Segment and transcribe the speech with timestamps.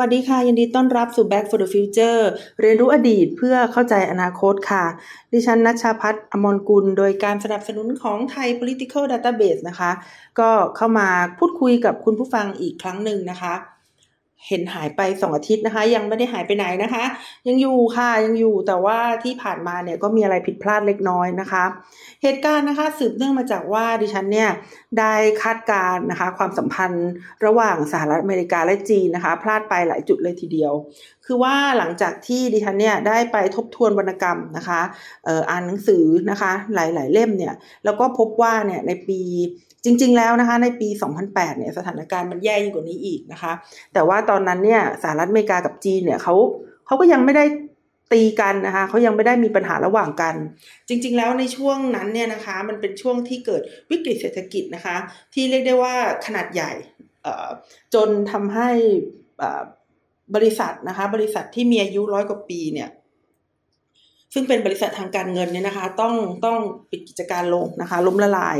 [0.00, 2.20] สวัสดีค่ะ ยินดีต้อนรับสู่ Back for the Future
[2.60, 4.84] เรียนรู้อดีตเพื่อเข้าใจอนาคตค่ะ
[5.32, 9.90] ดิฉันนัชชาพัฒน์อมรกุล โดยการสนับสนุนของไทย Political Database นะคะ
[10.38, 11.08] ก็เข้ามา
[11.38, 13.54] พูดคุยกับคุณผู้ฟังอีกครั้งหนึ่งนะคะ
[14.46, 17.04] เห็นหายไปสองอาทิตย์นะคะ ยังไม่ได้หายไปไหนนะคะ
[17.48, 21.64] ยังอยู่ค่ะยังอยู่แต่ว่าที่ผ่านมาเนี่ยก็มีอะไรผิดพลาดเล็กน้อยนะคะ
[22.22, 24.50] เหตุการณ์นะคะสืบเนื่องมาจากว่าดิฉันเนี่ย
[24.98, 27.08] ได้คาดการนะคะ ความสัมพันธ์
[27.44, 30.72] ระหว่างสหรัฐอเมริกาและจีนนะคะ พลาดไปหลายจุดเลยทีเดียว
[31.26, 34.80] คือว่าหลังจากที่ดิฉันเนี่ยได้ไปทบทวนวรรณกรรมนะคะ
[35.50, 39.20] อ่านหนังสือนะคะ หลายๆเล่มเนี่ยแล้วก็พบว่าเนี่ยในปี
[39.84, 40.88] จริง ๆ แล้วนะคะ ในปี
[41.24, 43.52] 2008 เนี่ยสถานการณ์มันแย่ยิ่งกว่านี้อีกนะคะ
[43.94, 46.34] แต่ว่าตอนนั้นเนี่ยสหรัฐอเมริกากับจีนเนี่ยเขา
[46.86, 47.44] เขาก็ยังไม่ได้
[48.12, 50.34] ตีกันนะคะเขายังไม่ได้มีปัญหาระหว่างกัน
[50.88, 54.96] จริง ๆ แล้วในช่วงนั้นเนี่ยนะคะ มันเป็นช่วงที่เกิดวิกฤตเศรษฐกิจนะคะ
[55.34, 55.94] ที่เรียกได้ว่า
[56.26, 56.72] ขนาดใหญ่
[57.94, 58.70] จนทำให้
[60.34, 62.88] บริษัทนะคะ บริษัทที่มีอายุร้อยกว่าปีเนี่ย
[64.34, 66.58] ซึ่งเป็นบริษัททางการเงินเนี่ยนะคะ ต้องต้อง
[66.90, 68.58] ปิดกิจการลงนะคะ ล้มละลาย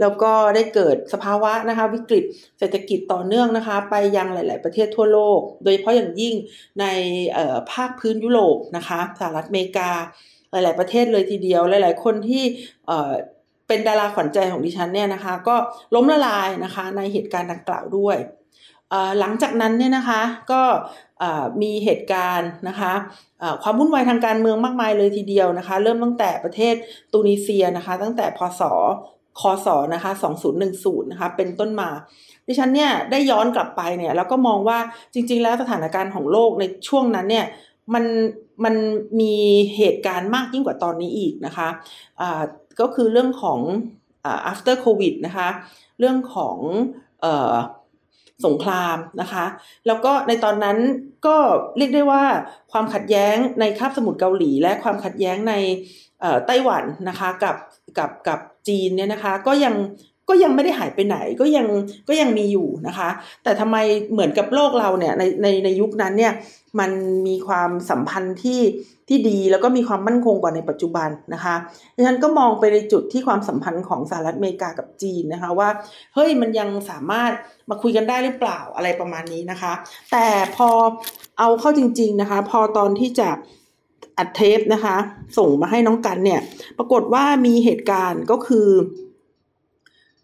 [0.00, 2.24] แล้วก็ได้เกิดสภาวะนะคะ วิกฤต
[2.58, 6.34] เศรษฐกิจต่อเนื่องนะคะ ไปยังหลาย ๆ ประเทศทั่วโลก โดยเฉพาะอย่างยิ่ง
[6.80, 6.84] ใน
[7.72, 9.90] ภาคพื้นยุโรปนะคะสหรัฐอเมริกา
[10.50, 12.44] หลาย ๆ ประเทศเลยทีเดียว หลาย ๆ คนที่
[13.68, 15.56] เป็นดาราขวัญใจของดิฉันเนี่ยนะคะ ก็
[15.94, 18.16] ล้มละลายนะคะในเหตุการณ์ดังกล่าวด้วย
[19.20, 20.62] หลังจากนั้นเนี่ยนะคะก็
[21.62, 22.92] มีเหตุการณ์นะคะ
[23.62, 26.74] ความวุ่นวายทางการเมืองมากมายเลยทีเดียวนะคะ เริ่มตั้งแต่ประเทศ
[27.12, 28.62] ตูนิเซียนะคะ ตั้งแต่พศ
[29.40, 30.10] คศนะคะ
[30.60, 31.88] 2010นะคะเป็นต้นมา
[32.46, 34.78] ดิฉันเนี่ยได้ย้อนกลับไปเนี่ยแล้วก็มองว่า
[35.14, 37.46] จริง ๆ แล้วสถานการณ์ของโลกในช่วงนั้นเนี่ย
[37.94, 38.04] มัน
[38.64, 38.74] มัน
[39.20, 39.34] มี
[39.76, 42.42] เหตุการณ์มากยิ่งกว่าตอนนี้อีกนะคะะ
[42.80, 43.60] ก็คือเรื่องของ
[44.52, 45.48] after covid นะคะ
[45.98, 46.56] เรื่องของ
[48.46, 49.44] สงครามนะคะ
[49.86, 50.78] แล้วก็ในตอนนั้น
[51.26, 51.36] ก็
[51.78, 52.24] เรียกได้ว่า
[52.72, 55.54] ความขัดแย้งในคาบสมุทรเกาหลี และความขัดแย้งใน
[56.46, 57.56] ไต้หวันนะคะกับ
[57.98, 59.74] กับกับจีนเนี่ยนะคะ ก็ยัง
[60.30, 61.66] ก็ยังไม่ได้หายไปไหนก็ยัง
[62.08, 63.08] ก็ยังมีอยู่นะคะ
[63.42, 63.76] แต่ทำไม
[64.12, 66.32] เหมือนกับโลกเราเนี่ยในในในยุคนั้นเนี่ย
[66.80, 66.90] มัน
[67.26, 68.60] มีความสัมพันธ์ที่
[69.08, 71.54] ที่ดีแล้วก็มีความมั่นคงกว่าในปัจจุบันนะคะ
[71.96, 75.68] ดิฉันก็มองไปในจุดที่ความสัมพันธ์ของสหรัฐอเมริกากับจีนนะคะว่า
[76.14, 77.32] เฮ้ยมันยังสามารถ
[77.70, 79.72] มาคุยกันได้หรือเปล่าอะไรประมาณนี้นะคะ
[80.12, 80.26] แต่
[80.56, 80.68] พอ
[81.38, 83.28] เอาเข้าจริง ๆนะคะ พอตอนที่จะ
[84.18, 84.96] อัดเทปนะคะ
[85.38, 86.40] ส่งมาให้น้องกันเนี่ย
[86.78, 88.68] ปรากฏว่ามีเหตุการณ์ก็คือ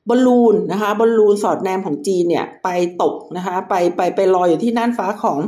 [0.08, 2.68] บอลลูนนะคะบอลลูนสอดแนมของจีนเนี่ยไป
[3.02, 5.38] ตกนะคะไปไปไปลอยอยู่ที่น่านฟ้าของ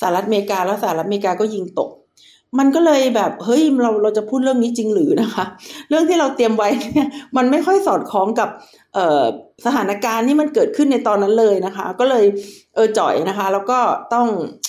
[0.00, 1.90] สหรัฐอเมริกาแล้วสหรัฐอเมริกาก็ยิงตก
[2.58, 5.44] มันก็เลยแบบเฮ้ยเราเราจะพูดเรื่องนี้จริงหรือนะคะ
[5.88, 8.48] เรื่องที่เราเตรียมไว้เนี่ยมันไม่ค่อยสอดคล้องกับ
[8.94, 12.24] เสถานการณ์ที่มันเกิดขึ้นในตอนนั้นเลยนะคะ ก็เลย
[12.74, 13.78] เออจ่อยนะคะ แล้วก็
[14.14, 14.26] ต้อง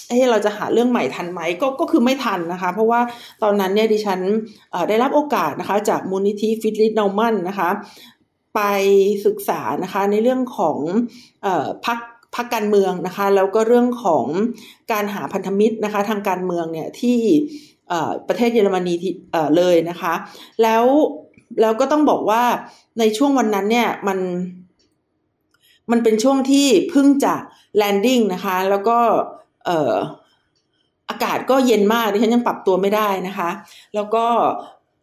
[0.10, 3.02] เฮ้เราจะหาเรื่องใหม่ทันไหมก็ก็คือไม่ทันนะคะ เพราะว่า
[3.44, 4.20] ตอนนั้นเนี่ยดิฉัน
[4.90, 7.70] ได้รับโอกาสนะคะ จากมูลนิธิฟิตลิตนอมันนะคะ
[8.60, 8.66] ไป
[9.26, 10.78] ศึกษานะคะในเรื่องของ
[11.86, 12.00] พัก
[12.36, 14.26] พักการเมืองนะคะแล้วก็เรื่องของ
[14.92, 17.18] การหาพันธมิตรนะคะทางการเมืองเนี่ยที่
[18.28, 18.96] ประเทศเยอรมนี
[19.58, 20.14] เลยนะคะ
[20.64, 20.86] แล้ว
[21.62, 22.44] แล้วก็ต้องบอกว่า
[23.00, 24.20] ในช่วงวันนั้นเนี่ยมัน
[25.92, 27.36] มันเป็นช่วงที่เพิ่งจะ
[27.78, 28.98] แลนดิ้งนะคะ แล้วก็
[31.10, 33.50] อากาศก็เย็นมากดิฉันยังปรับตัวไม่ได้นะคะ
[33.96, 34.26] แล้วก็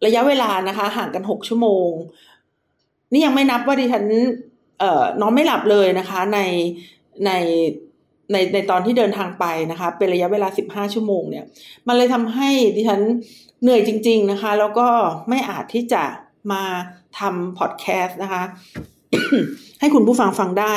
[0.07, 1.91] ระยะเวลานะคะห่างกันหกชั่วโมง
[3.13, 4.05] นี่ยังไม่นับว่าดิฉัน
[4.81, 6.39] เอ่อนอนไม่หลับเลยนะคะ ใน
[7.27, 7.31] ใน
[8.33, 11.45] ในในตอนที่เดินทางไปนะคะ เป็นระยะเวลาสิบห้าชั่วโมงเนี่ย
[11.87, 13.01] มันเลยทำให้ดิฉัน
[13.63, 14.89] เหนื่อยจริง ๆนะคะ แล้วก็
[15.29, 16.03] ไม่อาจที่จะ
[16.53, 16.63] มา
[17.19, 18.43] ทำพอดแคสต์นะคะ
[19.81, 20.75] ให้คุณผู้ฟังฟังได้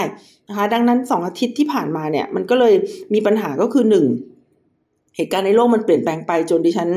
[0.50, 2.74] นะคะ ดังนั้นสองอาทิตย์ที่ผ่านมาเนี่ย มันก็เลย
[3.13, 4.06] มีปัญหาก็คือหนึ่ง
[5.15, 6.89] เหตุการณ์ในโลกมันเปลี่ยนแปลงไปจนดิฉัน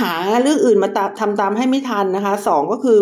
[0.00, 0.12] หา
[0.42, 0.88] เรื่องอื่นมา
[1.20, 2.98] ทำตามให้ไม่ทันนะคะสองก็คือ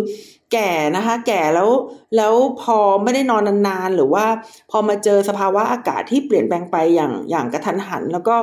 [0.53, 1.71] แก่นะคะ แก่แล้ว
[2.17, 4.27] แล้วพอไม่ได้นอนนานๆ หรือว่า
[4.71, 8.37] พอมาเจอสภาวะอากาศที่เปลี่ยนแปลงไปอย่างอย่างกระทันหัน แล้วก็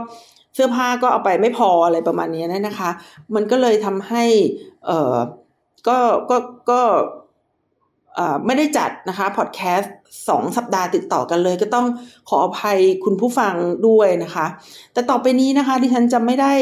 [0.53, 2.89] เสื้อผ้าก็เอาไปไม่พออะไรประมาณนี้นะคะ
[3.35, 4.23] มันก็เลยทำให้
[4.85, 5.15] เออ
[5.87, 5.97] ก็
[6.29, 6.37] ก็
[6.71, 6.81] ก็
[8.45, 9.93] ไม่ได้จัดนะคะพอดแคสต์
[10.29, 11.87] สองสัปดาห์ติดต่อกันเลย ก็ต้อง
[12.29, 13.53] ขออภัยคุณผู้ฟัง
[13.87, 14.45] ด้วยนะคะ
[14.93, 16.53] แต่ต่อไปนี้นะคะที่ฉันจะไม่ได้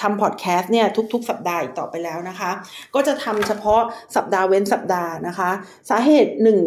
[0.00, 2.50] ทำพอดแคสต์เนี่ยทุก ๆ สัปดาห์อีกต่อไปแล้วนะคะ
[2.94, 3.80] ก็จะทำเฉพาะ
[4.16, 5.50] สัปดาห์เว้นสัปดาห์นะคะ
[5.90, 6.60] สาเหตุหนึ่ง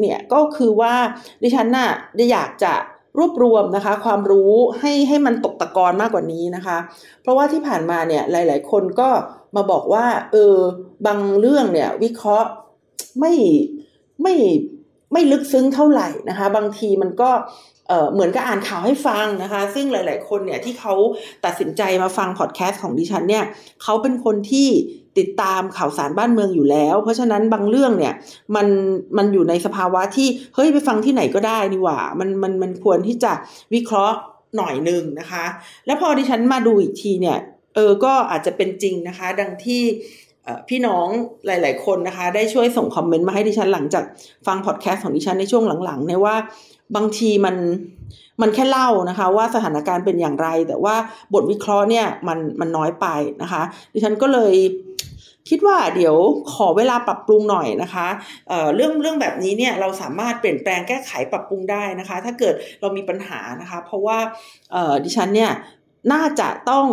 [0.00, 0.94] เนี่ยก็คือว่า
[1.42, 2.74] ดิฉันน่ะได้อยากจะ
[3.18, 6.78] รวบรวมนะคะความรู้ให้ให้มันตกตะกอนมากกว่านี้นะคะ
[7.22, 9.08] เพราะว่าที่ผ่านมาเนี่ยหลาย ๆ คนก็
[9.56, 10.56] มาบอกว่าเออ
[11.06, 12.48] บางเรื่องเนี่ยวิเคราะห์
[13.20, 13.32] ไม่
[14.22, 14.34] ไม่
[15.12, 17.30] ไม่ลึกซึ้งเท่าไหร่นะคะ บางทีมันก็
[18.12, 20.94] เหมือนกับอ่านข่าวให้ฟังนะคะ ซึ่งหลาย ๆ คนเนี่ยที่เขา
[21.44, 23.44] ตัดสินใจมาฟังพอดแคสต์ของดิฉันเนี่ย
[23.82, 24.68] เขาเป็นคนที่
[25.18, 28.14] ติดตามข่าวสารบ้านเมืองอยู่แล้ว เพราะฉะนั้นบางเรื่องเนี่ย
[28.56, 28.66] มัน
[29.16, 33.32] มันอยู่ในสภาวะที่เฮ้ยไปฟังที่ไหนก็ได้นี่หว่ามันมันมันควรที่จะ
[33.74, 34.16] วิเคราะห์
[34.56, 35.44] หน่อยหนึ่งนะคะ
[35.86, 37.38] แล้วพอดิฉันมาดูอีกทีเนี่ย
[37.74, 39.82] เออก็อาจจะเป็นจริงนะคะ ดังที่
[40.68, 41.06] พี่น้อง
[41.46, 44.04] หลาย ๆ คนนะคะ ได้ช่วยส่งคอมเมนต์มาให้ดิฉันหลังจาก
[44.46, 46.36] ฟังพอดแคสต์ของดิฉันในช่วงหลังๆเนี่ยว่า
[46.96, 47.56] บางทีมัน
[48.42, 50.94] มันแค่เล่านะคะ ว่าสถานการณ์เป็นอย่างไร แต่ว่า
[51.34, 53.06] บทวิเคราะห์เนี่ยมันมันน้อยไป
[53.42, 53.62] นะคะ
[53.92, 54.54] ดิฉันก็เลย
[55.48, 56.16] คิดว่าเดี๋ยว
[56.54, 58.06] ขอเวลาปรับปรุงหน่อยนะคะ
[58.48, 64.18] เเรื่องเรื่องแบบนี้เนี่ยเราสามารถเปลี่ยนแปลงแก้ไขปรับปรุงได้นะคะ ถ้าเกิดเรามีปัญหานะคะ เพราะว่า
[65.04, 65.52] ดิฉันเนี่ย
[66.12, 66.86] น่าจะต้อง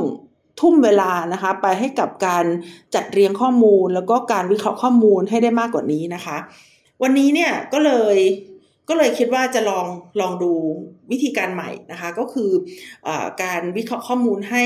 [0.60, 2.46] ทุ่มเวลานะคะไปให้กับการ
[2.96, 6.38] จัดเรียงข้อมูล แล้วก็การวิเคราะห์ข้อมูลให้ได้มากกว่านี้นะคะ
[7.04, 8.18] วันนี้เนี่ยก็เลย
[8.90, 9.86] ก็เลยคิดว่าจะลอง
[10.22, 10.54] ลองดู
[11.12, 12.52] วิธีการใหม่นะคะ ก็คือ
[13.08, 13.10] อ
[13.44, 14.64] การวิเคราะห์ข้อมูลให้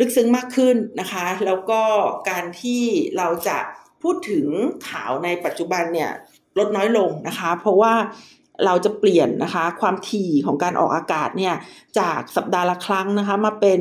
[0.00, 1.82] ลึกซึ้งมากขึ้นนะคะ แล้วก็
[2.30, 2.82] การที่
[3.16, 3.58] เราจะ
[4.02, 4.46] พูดถึง
[4.88, 6.10] ข่าวในปัจจุบันเนี่ย
[6.58, 7.94] ลดน้อยลงนะคะ เพราะว่า
[8.66, 11.54] เราจะเปลี่ยนนะคะความถี่ของการออกอากาศเนี่ย
[11.98, 13.80] จากสัปดาห์ละครั้งนะคะมาเป็น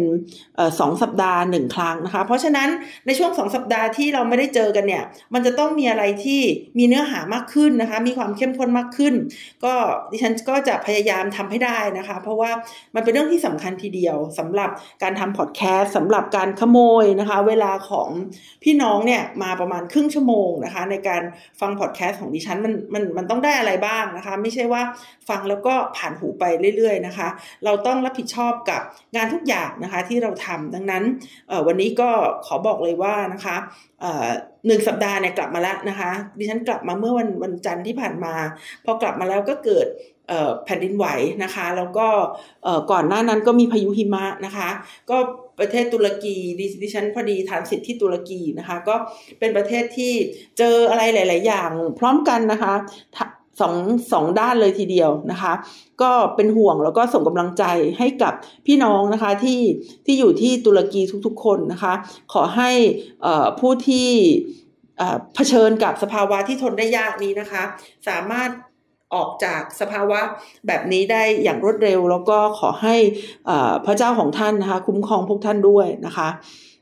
[0.80, 2.70] สองสัปดาห์หนึ่งครั้งนะคะ เพราะฉะนั้น
[3.06, 5.04] ในช่วงสองสัปดาห์ที่เราไม่ได้เจอกันเนี่ย
[5.34, 6.42] มันจะต้องมีอะไรที่
[6.78, 9.14] มีเนื้อหามากขึ้นนะคะมีความเข้มข้นมากขึ้น
[9.64, 9.74] ก็
[10.12, 12.52] ดิฉันก็จะพยายามทำให้ได้นะคะ เพราะว่า
[12.96, 14.70] มันเป็นเรื่องที่สำคัญทีเดียวสำหรับ
[15.04, 18.10] การทำพอดแคสต์สำหรับการขโมยนะคะ เวลาของ
[18.64, 21.22] พี่น้องเนี่ยมาประมาณครึ่งชั่วโมงนะคะ ในการ
[21.62, 24.84] ฟังพอดแคสต์ของดิฉันมันมันมันต้องได้อะไรบ้างนะคะ ไม่ใช่ช่ว่า
[25.30, 26.44] ฟังแล้วก็ผ่านหูไป
[26.76, 27.28] เรื่อยๆนะคะ
[27.66, 28.82] เราต้องรับผิดชอบกับ
[29.16, 31.04] งานทุกอย่างนะคะที่เราทำดังนั้น
[31.68, 32.10] วันนี้ก็
[32.46, 33.56] ขอบอกเลยว่านะคะ
[34.68, 38.34] หนึ่งสัปดาห์เนี่ยกลับมาแล้วนะคะ ดิฉันกลับมาเมื่อวันวันจันทร์ที่ผ่านมา
[38.86, 39.88] พอกลับมาแล้วก็เกิด
[40.66, 41.06] แผ่นดินไหว
[41.44, 42.08] นะคะ แล้วก็
[42.92, 44.70] ก่อนหน้านั้นก็มีพายุหิมะนะคะ
[45.10, 45.18] ก็
[45.60, 46.36] ประเทศตุรกี
[46.82, 48.96] ดิฉันพอดีทานสิทธิ์ที่ตุรกีนะคะ ก็
[49.40, 50.14] เป็นประเทศที่
[50.58, 52.74] เจออะไรหลาย ๆ อย่าง พร้อมกันนะคะ
[53.62, 53.76] สอง
[54.14, 55.54] สองด้านเลยทีเดียวนะคะ
[56.02, 57.64] ก็เป็นห่วงแล้วก็ส่งกำลังใจ
[57.98, 58.34] ให้กับ
[58.66, 59.62] พี่น้องนะคะที่
[60.06, 61.94] ที่อยู่ที่ตุรกีทุกๆ คนนะคะ
[62.34, 62.72] ขอให้
[63.60, 64.10] ผู้ที่
[65.36, 67.64] เผชิญกับสภาวะที่ทนได้ยากนี้นะคะ
[68.08, 68.50] สามารถ
[69.14, 70.20] ออกจากสภาวะ
[70.68, 72.96] แบบนี้ได้อย่างรวดเร็ว แล้วก็ขอให้
[73.86, 76.30] พระเจ้าของท่านนะคะ คุ้มครองพวกท่านด้วยนะคะ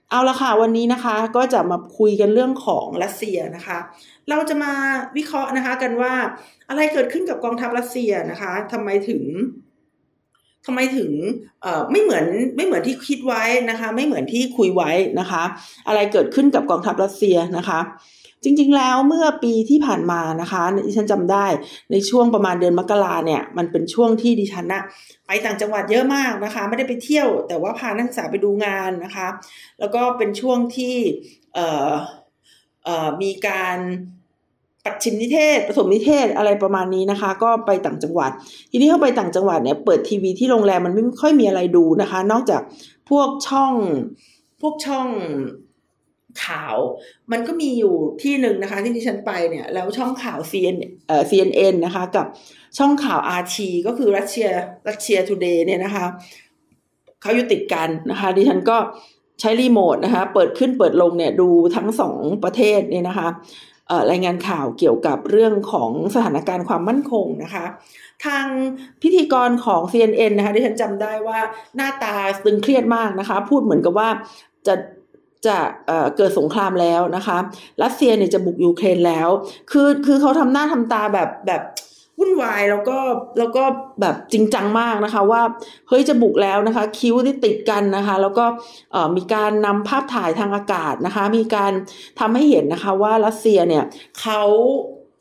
[0.09, 3.77] เอาละค่ะวันนี้นะคะก็จะมาคุยกันเรื่องของรัสเซียนะคะ
[4.29, 4.73] เราจะมา
[5.17, 6.13] วิเคราะห์นะคะกันว่า
[6.69, 9.23] อะไรเกิดขึ้นกับกองทัพรัสเซียนะคะทำไมถึง
[10.65, 11.11] ทำไมถึง
[11.91, 12.25] ไม่เหมือน
[12.55, 15.43] ไม่เหมือนที่คิดไว้นะคะ ไม่เหมือนที่คุยไว้นะคะ
[15.87, 17.79] อะไรเกิดขึ้นกับกองทัพรัสเซียนะคะ
[18.43, 21.45] จริงๆแล้วเมื่อปีที่ผ่านมานะคะดิฉันจำได้
[21.91, 24.83] ในช่วงประมาณเดือนมกราเนี่ยมันเป็นช่วงที่ดิฉันนะ
[25.27, 29.27] ไปต่างจังหวัดเยอะมากนะคะ ไม่ได้ไปเที่ยว แต่ว่าพานักศึกษาไปดูงานนะคะ
[29.79, 30.95] แล้วก็เป็นช่วงที่
[31.53, 31.59] เอ
[33.23, 33.77] มีการ
[34.85, 38.31] ปัดชิมนิเทศผสมนิเทศอะไรประมาณนี้นะคะ ก็ไปต่างจังหวัด
[38.71, 42.61] ทีนี้เข้าไปต่างจังหวัดเนี่ยเปิดทีวีที่โรงแรมมันไม่ค่อยมีอะไรดูนะคะ นอกจาก
[43.09, 43.73] พวกช่อง
[44.61, 45.07] พวกช่อง
[46.45, 46.75] ข่าว
[47.31, 50.75] มันก็มีอยู่ที่หนึ่งนะคะ ที่ที่ฉันไปเนี่ย แล้วช่องข่าว CN
[51.07, 52.25] เอ่อ CNN นะคะ กับ
[52.77, 53.57] ช่องข่าว RT
[53.87, 54.47] ก็คือรัสเซีย
[54.87, 56.05] รัสเซียทูเดย์เนี่ยนะคะ
[57.21, 58.77] เขาอยู่ติดกันนะคะ ดิฉันก็
[59.41, 63.27] ใช้รีโมทนะคะ เปิดขึ้นเปิดลงเนี่ยดูทั้งสองประเทศเนี่ยนะคะ
[64.11, 67.65] รายงานข่าวเกี่ยวกับเรื่องของสถานการณ์ความมั่นคงนะคะ
[68.25, 68.45] ทาง
[69.01, 71.39] พิธีกรของ CNN นะคะที่ฉันจำได้ว่า
[71.75, 74.09] หน้าตาตึงเครียดมากนะคะ พูดเหมือนกับว่า
[74.67, 74.75] จะ
[75.45, 75.57] จะ
[75.87, 77.37] เเกิดสงครามแล้วนะคะ
[77.83, 79.29] รัสเซียเนี่ยจะบุกยูเครนแล้ว
[79.71, 81.61] คือคือเขาทำหน้าทำตาแบบแบบ
[82.21, 82.97] วุ่นวายแล้วก็
[83.39, 83.63] แล้วก็
[84.01, 85.41] แบบจริงจังมากนะคะว่า
[85.87, 88.45] เฮ้ยจะบุกแล้วนะคะ คิ้วที่ติดกันนะคะ แล้วก็
[89.17, 91.71] มีการนำภาพถ่ายทางอากาศนะคะ มีการ
[92.19, 93.83] ทำให้เห็นนะคะว่ารัสเซียเนี่ย
[94.21, 94.41] เขา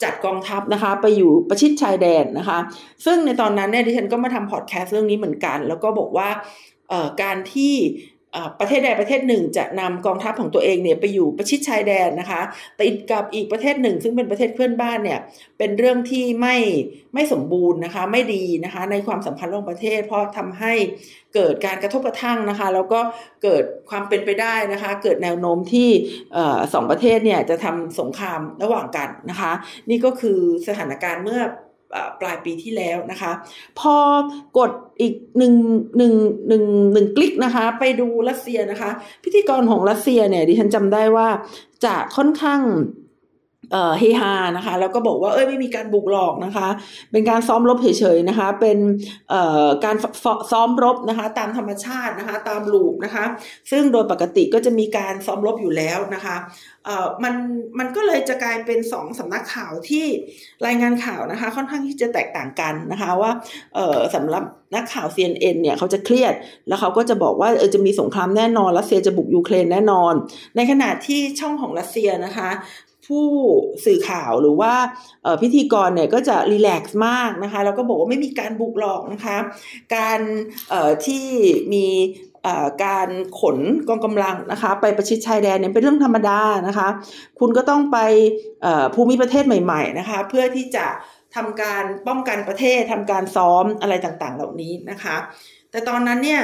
[0.02, 2.58] จัดกองทัพนะคะ ไปอยู่ประชิดชายแดนนะคะ
[3.04, 6.28] ซึ่งในตอนนั้นเนี่ยดิฉันก็มาทำพอดแคสต์เรื่องนี้เหมือนกัน แล้วก็บอกว่า
[7.22, 7.74] การที่
[8.60, 12.40] ประเทศใดประเทศหนึ่งจะนำกองทัพของตัวเองเนี่ยไปอยู่ประชิดชายแดนนะคะ
[12.80, 15.20] ติดกับอีกประเทศหนึ่ง ซึ่งเป็นประเทศเพื่อนบ้านเนี่ย
[15.58, 16.56] เป็นเรื่องที่ไม่
[17.14, 20.72] ไม่สมบูรณ์นะคะไม่ดีนะคะในความสัมพันธ์ระหว่างประเทศ เพราะทำให้
[21.34, 23.00] เกิดการกระทบกระทั่งนะคะ แล้วก็
[23.42, 25.88] เกิดความเป็นไปได้นะคะ เกิดแนวโน้มที่
[26.74, 29.52] สองประเทศเนี่ยจะทำสงครามระหว่างกันนะคะ
[29.90, 31.42] นี่ก็คือสถานการณ์เมื่อ
[32.20, 33.32] ปลายปีที่แล้วนะคะ
[33.80, 33.94] พอ
[34.58, 34.70] กด
[35.00, 35.54] อีกหนึ่ง
[35.96, 36.14] หนึ่ง
[36.48, 38.90] หนึ่งหนึ่งคลิกนะคะ ไปดูรัสเซียนะคะ
[39.24, 41.28] พิธีกรของรัสเซียเนี่ยดิฉันจำได้ว่า
[41.84, 42.60] จะค่อนข้าง
[43.72, 46.68] เอ่อเฮฮานะคะแล้วก็บอกว่าเอ้ยไม่มีการบุกหลอกนะคะ
[47.12, 48.78] เป็นการซ้อมรบเฉยๆนะคะ เป็น
[49.30, 49.96] เอ่อการ
[50.50, 53.24] ซ้อมรบนะคะ ตามธรรมชาตินะคะ ตามลูปนะคะ
[53.70, 56.36] ซึ่งโดยปกติก็จะมีการซ้อมรบอยู่แล้วนะคะ
[56.86, 57.34] เอ่อมัน
[57.78, 60.06] มันก็เลยจะกลายเป็นสองสำนักข่าวที่
[60.66, 63.30] รายงานข่าวนะคะ ค่อนข้างที่จะแตกต่างกันนะคะว่า
[63.74, 66.34] เอ่อสำหรับนักข่าว CNN เนี่ยเขาจะเครียด
[66.68, 70.14] แล้วเขาก็จะบอกว่าเออจะมีสงครามแน่นอนรัสเซียจะบุกยูเครนแน่นอน
[70.56, 72.50] ในขณะที่ช่องของรัสเซียนะคะ
[73.10, 73.26] ผู้
[73.86, 74.72] สื่อข่าวหรือว่า
[75.42, 79.36] พิธีกรเนี่ยก็จะรีแลกซ์มากนะคะแล้วก็บอกว่าไม่มีการบุกหลอกนะคะ
[79.96, 80.20] การ
[81.06, 81.26] ที่
[81.74, 81.86] มี
[82.84, 83.08] การ
[83.40, 86.88] ขนกองกำลังนะคะไปประชิดชายแดนเนี่ยเป็นเรื่องธรรมดานะคะ
[87.38, 87.98] คุณก็ต้องไป
[88.94, 90.86] ภูมิประเทศใหม่ ๆนะคะ เพื่อที่จะ
[91.36, 95.16] ทำการป้องกันประเทศทำการซ้อมอะไรต่างๆ เหล่านี้นะคะ
[95.70, 96.42] แต่ตอนนั้นเนี่ย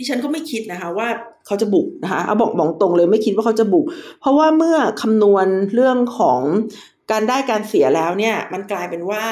[0.00, 1.08] ดิฉันก็ไม่คิดนะคะว่า
[1.46, 3.84] เขาจะบุกนะคะเอาบอกบอกตรงเลยไม่คิดว่าเขาจะบุก
[4.20, 6.40] เพราะว่าเมื่อคำนวณเรื่องของ
[7.10, 9.24] การได้การเสียแล้วเนี่ย มันกลายเป็นว่า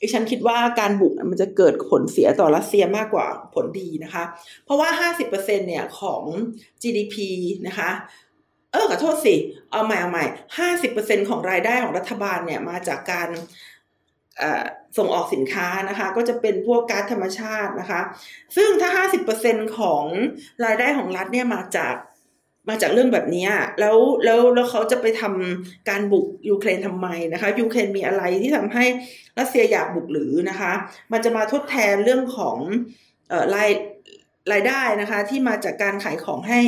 [0.00, 4.24] ดิฉันคิดว่าการบุกมันจะเกิดผลเสียต่อรัสเซียมากกว่าผลดีนะคะ
[4.64, 6.22] เพราะว่า 50%เนี่ยของ
[6.82, 7.16] GDP
[7.66, 7.90] นะคะ
[8.72, 9.34] เออขอโทษสิ
[9.72, 10.24] เอาใหม่เอาใหม่
[10.76, 13.28] 50%ของรายได้ของรัฐบาลเนี่ยมาจากการ
[14.98, 18.00] ส่งออกสินค้านะคะ ก็จะเป็นพวกก๊าซธรรมชาตินะคะ
[18.56, 18.90] ซึ่งถ้า
[19.34, 20.04] 50%ของ
[20.64, 21.94] รายได้ของรัฐเนี่ยมาจาก
[22.68, 23.48] มาจากเรื่องแบบนี้
[23.80, 28.84] แล้วแล้วแล้วเขาจะไปทำการบุกยูเครนทำไมนะคะยูเครนมีอะไรที่ทำให้
[29.38, 30.72] รัสเซียอยากบุกหรือนะคะ
[31.12, 32.58] มันจะมาทดแทนเรื่องของ
[33.32, 33.70] ออราย
[34.52, 36.60] รายได้นะคะ ที่มาจากการขายของให้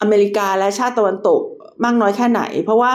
[0.00, 1.42] อเมริกาและชาติตะวันตก
[1.84, 2.92] มากน้อยแค่ไหน เพราะว่า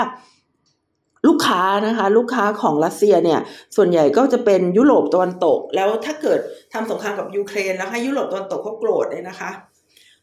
[1.27, 3.39] ลูกค้านะคะ ลูกค้าของรัสเซียเนี่ย
[3.75, 6.39] ส่วนใหญ่ก็จะเป็นยุโรปตะวันตก แล้วถ้าเกิด
[6.73, 9.51] ทำสงครามกับยูเครนแล้วให้ยุโรปตะวันตกเขาโกรธเลยนะคะ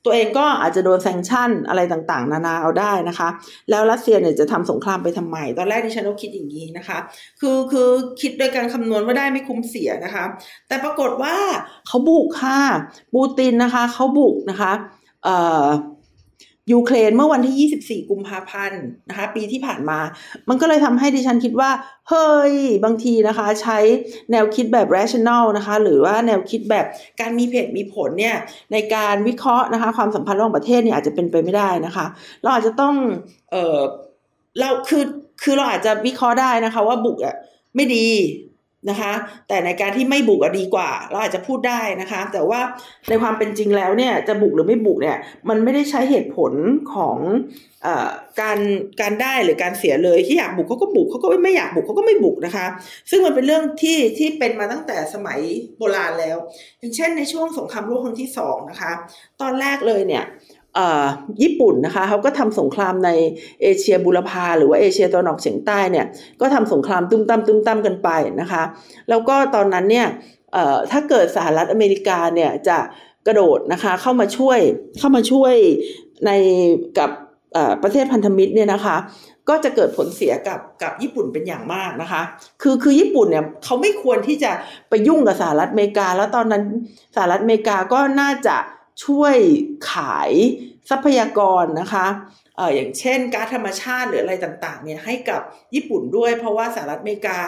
[0.04, 3.28] ตัวเองก็อาจจะโดน sanction อะไรต่างๆ นานาเอาได้นะคะ
[3.71, 6.99] แล้วรัสเซียเนี่ยจะทำสงครามไปทำไม ตอนแรกดิฉันก็คิดอย่างนี้นะคะ
[7.40, 7.88] คือคือ
[8.21, 10.25] คิดโดยการคำนวณว่าได้ไม่คุ้มเสียนะคะ
[10.69, 11.37] แต่ปรากฏว่า
[11.87, 12.61] เขาบุกค่ะ
[13.14, 14.73] ปูตินนะคะเขาบุกนะคะ
[15.25, 15.66] เอ่อ
[16.72, 19.98] ยูเครนเมื่อวันที่ 24 กุมภาพันธ์นะคะ ปีที่ผ่านมา
[20.48, 21.70] มันก็เลยทำให้ดิฉันคิดว่า
[22.08, 23.78] เฮ้ย บางทีนะคะ ใช้
[24.30, 26.86] แนวคิดแบบ rational นะคะ หรือว่าแนวคิดแบบ
[27.20, 28.36] การมีเหตุมีผลเนี่ย
[28.72, 32.06] ในการวิเคราะห์นะคะ ความสัมพันธ์ระหว่างประเทศเนี่ยอาจจะเป็นไปไม่ได้นะคะ
[32.42, 32.94] เราอาจจะต้อง
[33.50, 33.80] เออ
[34.58, 35.04] เราคือ
[35.42, 37.36] คือเราอาจจะวิเคราะห์ได้นะคะ ว่าบุกอะ
[37.76, 38.06] ไม่ดี
[38.88, 39.12] นะคะ
[39.49, 42.60] แต่ในการที่ไม่บุกดีกว่า เราอาจจะพูดได้นะคะ แต่ว่า
[43.08, 45.16] ในความเป็นจริงแล้วเนี่ยจะบุกหรือไม่บุกเนี่ย
[45.49, 46.52] มันไม่ได้ใช้เหตุผล
[46.94, 47.16] ของ
[47.87, 47.88] อ
[48.40, 48.58] การ
[49.00, 52.66] การได้หรือการเสียเลยที่อยากบุกเขาก็บุกเขาก็ไม่อยากบุกเขาก็ไม่บุกนะคะ
[53.10, 55.40] ซึ่งมันเป็นเรื่องที่ที่เป็นมาตั้งแต่สมัย
[55.78, 56.37] โบราณแล้ว
[56.78, 58.92] อย่างเช่นในช่วงสงครามโลกครั้งที่สองนะคะ
[59.40, 60.25] ตอนแรกเลยเนี่ย
[61.42, 63.10] ญี่ปุ่นนะคะเขาก็ทำสงครามใน
[63.62, 66.06] เอเชียบุรพาหรือว่าเอเชียตะวันออกเฉียงใต้เนี่ย
[66.40, 68.08] ก็ทำสงครามตุ้มตั้มตุ้มตั้มกันไป
[68.40, 68.62] นะคะ
[69.08, 70.06] แล้วก็ตอนนั้นเนี่ย
[70.90, 72.78] ถ้าเกิดสหรัฐอเมริกาเนี่ยจะ
[73.26, 74.58] กระโดดนะคะเข้ามาช่วย
[74.98, 75.54] เข้ามาช่วย
[76.26, 76.30] ใน
[76.98, 77.10] กับ
[77.82, 78.96] ประเทศพันธมิตรเนี่ยนะคะ
[79.48, 82.22] ก็จะเกิดผลเสียกับกับญี่ปุ่นเป็นอย่างมากนะคะ
[82.62, 84.52] คือคือญี่ปุ่นเนี่ยเขาไม่ควรที่จะ
[84.88, 86.62] ไปยุ่งกับสหรัฐอเมริกา แล้วตอนนั้น
[87.16, 88.56] สหรัฐอเมริกาก็น่าจะ
[89.04, 89.37] ช่วย
[89.90, 90.33] ขาย
[90.90, 92.07] ทรัพยากรนะคะ
[92.61, 95.40] ออย่างเช่นก๊าซธรรมชาติหรืออะไรต่างๆเนี่ยให้กับ
[95.75, 97.38] ญี่ปุ่นด้วยเพราะว่าสหรัฐอเมริกา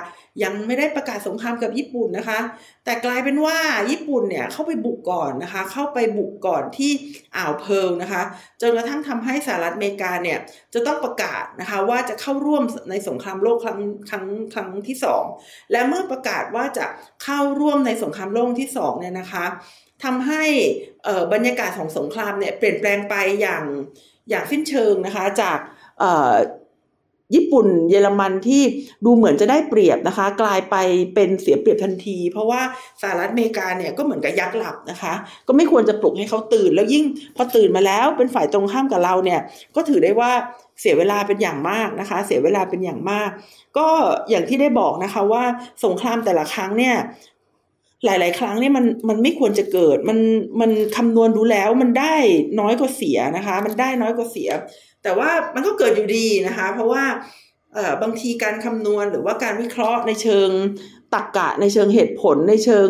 [0.43, 2.39] ยังไม่ได้ประกาศสงครามกับญี่ปุ่นนะคะ
[2.85, 3.59] แต่กลายเป็นว่า
[3.91, 6.93] ญี่ปุ่นเนี่ยเข้าไปบุกก่อนนะคะ เข้าไปบุกก่อนที่
[7.37, 8.23] อ่าวเพิร์ลนะคะ
[8.61, 10.39] จนกระทั่งทำให้สหรัฐอเมริกาเนี่ย
[10.75, 13.81] จะต้องประกาศนะคะว่าจะเข้าร่วมในสงครามโลกครั้ง
[14.11, 15.25] ครั้งครั้งที่สอง
[15.73, 16.87] และเมื่อประกาศว่าจะ
[17.25, 19.45] เข้าร่วมในสงครามโลกที่สองเนี่ยนะคะ
[20.05, 20.45] ทำให้
[21.33, 23.65] บรรยากาศของสงครามเนี่ยเปลี่ยนแปลงไปอย่าง
[24.31, 25.59] อย่างสิ้นเชิงนะคะจาก
[27.35, 28.63] ญี่ปุ่นเยอรมันที่
[29.05, 30.77] ดูเหมือนจะได้เปรียบนะคะ กลายไป
[31.15, 32.61] เป็นเสียเปรียบทันที เพราะว่า
[33.03, 35.13] สหรัฐอเมริกาเนี่ยก็เหมือนกับยักษ์หลับนะคะ
[35.47, 37.05] ก็ไม่ควรจะปลุกให้เขาตื่น แล้วยิ่ง
[37.37, 39.41] พอตื่นมาแล้วเป็นฝ่ายตรงข้ามกับเราเนี่ย
[39.77, 40.31] ก็ถือได้ว่า
[40.81, 43.31] เสียเวลาเป็นอย่างมากนะคะ เสียเวลาเป็นอย่างมาก
[43.79, 43.89] ก็
[44.31, 45.45] อย่างที่ได้บอกนะคะว่า
[45.85, 46.97] สงครามแต่ละครั้งเนี่ย
[48.05, 50.19] หลาย ๆ ครั้งเนี่ยมันมันไม่ควรจะเกิด มัน
[50.61, 52.15] มันคำนวณดูแล้วมันได้
[52.61, 54.51] น้อยกว่าเสียนะคะ มันได้น้อยกว่าเสีย
[55.03, 57.05] แต่ว่ามันก็เกิดอยู่ดีนะคะ เพราะว่า
[57.75, 60.51] เอ่อบางทีการคำนวณหรือว่าการวิเคราะห์ในเชิง
[61.15, 62.89] ตรรกกะในเชิงเหตุผลในเชิง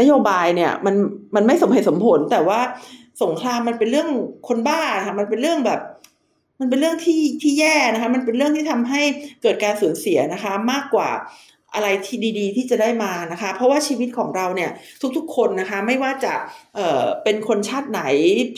[0.00, 0.94] นโยบายเนี่ยมัน
[1.34, 2.60] มันไม่สมเหตุสมผล แต่ว่า
[3.22, 4.08] สงครามมันเป็นเรื่อง
[4.48, 5.80] คนบ้าค่ะมันเป็นเรื่องแบบ
[6.60, 9.02] มันเป็นเรื่องที่ที่แย่นะคะ มันเป็นเรื่องที่ทำให้
[9.42, 11.10] เกิดการสูญเสียนะคะ มากกว่า
[11.76, 14.70] อะไรที่ดีๆ ที่จะได้มานะคะ เพราะว่าชีวิตของเราเนี่ย
[15.16, 16.34] ทุกๆ คนนะคะไม่ว่าจะ
[16.76, 18.02] เอ่อเป็นคนชาติไหน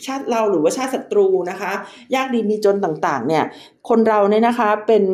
[0.06, 1.72] ชาติเราหรือว่าชาติศัตรูนะคะ
[2.14, 3.44] ยากดีมีจนต่างๆ เนี่ย
[3.88, 5.04] คนเราเนี่ยนะคะเป็น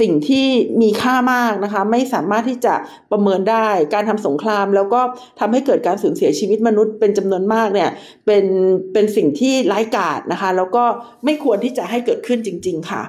[0.00, 0.46] สิ่งที่
[0.82, 2.74] มีค่ามากนะคะ ไม่สามารถที่จะ
[3.12, 5.00] ประเมินได้การทำสงคราม แล้วก็
[5.40, 7.90] ทำให้เกิดการสูญเสียชีวิตมนุษย์เป็นจำนวนมากเนี่ย
[8.26, 8.44] เป็น
[8.92, 10.84] เป็นสิ่งที่ร้ายกาจนะคะ แล้วก็
[11.24, 13.02] ไม่ควรที่จะให้เกิดขึ้นจริง ๆ ค่ะ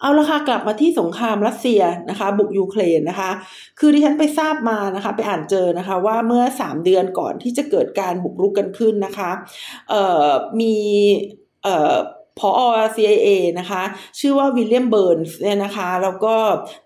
[0.00, 3.30] เอาละค่ะกลับมาที่สงครามรัสเซียนะคะ บุกยูเครนนะคะ
[3.78, 9.30] คือดิฉันไปทราบมานะคะ ไปอ่านเจอนะคะ ว่าเมื่อสามเดือนก่อนที่จะเกิดการบุกรุกกันขึ้นนะคะ
[9.90, 10.28] เอ่อ
[10.60, 10.76] มี
[11.62, 11.94] เอ่อ
[12.38, 12.50] พอ
[12.96, 13.28] CIA
[13.58, 13.82] นะคะ
[14.20, 16.34] ชื่อว่าวิลเลียมเบิร์นเนี่ยนะคะ แล้วก็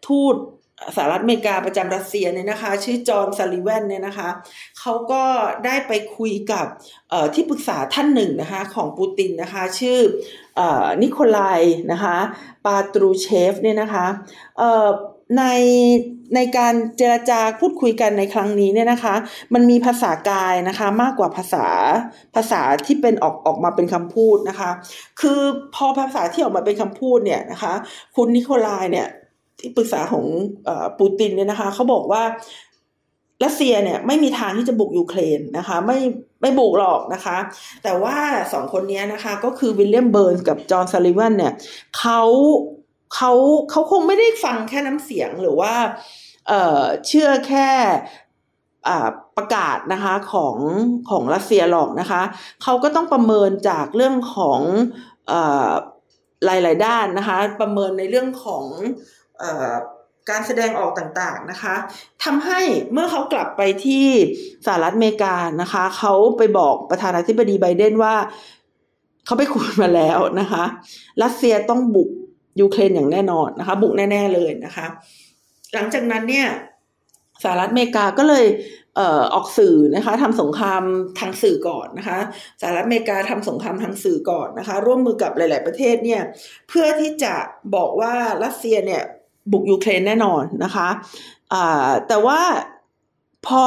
[0.06, 0.34] ทูต
[0.96, 4.28] สหรัฐอเมริกาประจำรัสเซียเนี่ยนะคะ ชื่อจอห์นซัลลิแวนเนี่ยนะคะ
[4.78, 5.24] เขาก็
[5.64, 6.66] ได้ไปคุยกับ
[7.34, 9.98] ที่ปรึกษาท่านหนึ่งนะคะของปูตินนะคะ ชื่อ
[11.02, 11.60] นิโคลาย
[11.92, 12.16] นะคะ
[12.64, 14.06] ปาตรูเชฟเนี่ยนะคะ
[15.38, 15.44] ใน
[16.34, 19.14] ในการเจรจาพูดคุยกันในครั้งนี้เนี่ยนะคะ
[19.54, 21.66] มันมีภาษากายนะคะมากกว่าภาษา
[22.34, 24.70] ภาษาที่เป็นออกออกมาเป็นคำพูดนะคะ
[25.20, 25.40] คือ
[25.74, 27.72] พอภาษาที่ออกมาเป็นคำพูดเนี่ยนะคะ
[28.16, 29.06] คุณนิโคลายเนี่ย
[29.62, 30.24] ที่ปรึกษาของ
[30.98, 32.22] ปูตินเนี่ยนะคะเขาบอกว่า
[33.44, 35.98] รัสเซียเนี่ยไม่มีทางที่จะบุกยูเครนนะคะไม่
[36.40, 37.36] ไม่บุกหรอกนะคะ
[37.82, 38.16] แต่ว่า
[38.52, 41.52] สองคนนี้นะคะก็คือวิลเลียมเบิร์นกับจอห์นซาลิวันเนี่ย
[41.98, 42.20] เขา
[43.14, 43.32] เขา
[43.70, 45.74] เขาคงไม่ได้ฟังแค่น้ำเสียงหรือว่า
[46.48, 47.68] เอ่อเชื่อแค่
[49.36, 50.56] ประกาศนะคะของ
[51.10, 52.22] ของรัสเซียหรอกนะคะ
[52.62, 54.60] เขาก็ต้องประเมินจากเรื่องของ
[56.44, 58.64] หลาย ๆ ด้านนะคะ ประเมินในเรื่องของ
[60.30, 61.74] การแสดงออกต่างๆนะคะ
[62.24, 62.60] ทำให้
[62.92, 64.06] เมื่อเขากลับไปที่
[64.66, 68.14] สหรัฐอเมริกานะคะเขาไปบอกประธานาธิบดีไบเดนว่า
[69.26, 70.64] เขาไปคุยมาแล้วนะคะ
[71.22, 72.10] รัสเซียต้องบุก
[72.60, 74.86] ยูเครนอย่างแน่นอนนะคะ บุกแน่ ๆเลยนะคะ
[75.74, 76.48] หลังจากนั้นเนี่ย
[77.42, 78.46] สหรัฐอเมริกาก็เลย
[78.96, 80.82] เอ่อออกสื่อนะคะทำสงคราม
[81.18, 82.18] ทางสื่อก่อนนะคะ
[82.60, 86.22] สหรัฐอเมริกาทำสงครามทางสื่อก่อนนะคะ ร่วมมือกับหลาย ๆ ประเทศเนี่ย
[86.68, 87.34] เพื่อที่จะ
[87.74, 88.14] บอกว่า
[88.44, 89.02] รัสเซียเนี่ย
[89.50, 90.88] บุกยูเครนแน่นอนนะคะ
[92.08, 92.40] แต่ว่า
[93.46, 93.64] พอ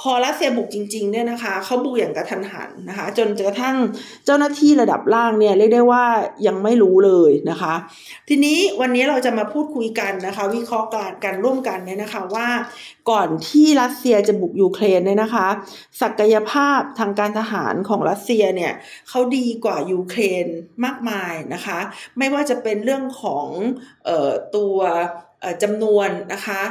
[0.00, 3.76] พอรัสเซียบุกจริงๆเนี่ยนะคะเขาบุกอย่างกระทันหันนะคะ จนกระทั่ง
[4.24, 6.04] เจ้าหน้าที่ระดับล่างเนี่ยเรียกได้ว่า
[6.46, 7.74] ยังไม่รู้เลยนะคะ
[8.28, 12.48] ทีนี้วันนี้เราจะมาพูดคุยกันนะคะ วิเคราะห์การกันร่วมกันเนี่ยนะคะว่า
[13.10, 15.48] ก่อนที่รัสเซียจะบุกยูเครนเนี่ยนะคะ
[16.02, 18.72] ศักยภาพทางการทหารของรัสเซียเนี่ย
[19.08, 20.46] เขาดีกว่ายูเครน
[20.84, 21.78] มากมายนะคะ
[22.18, 23.46] ไม่ว่าจะเป็นเรื่องของ
[24.08, 24.76] ออตัว
[25.62, 26.62] จำนวนนะคะ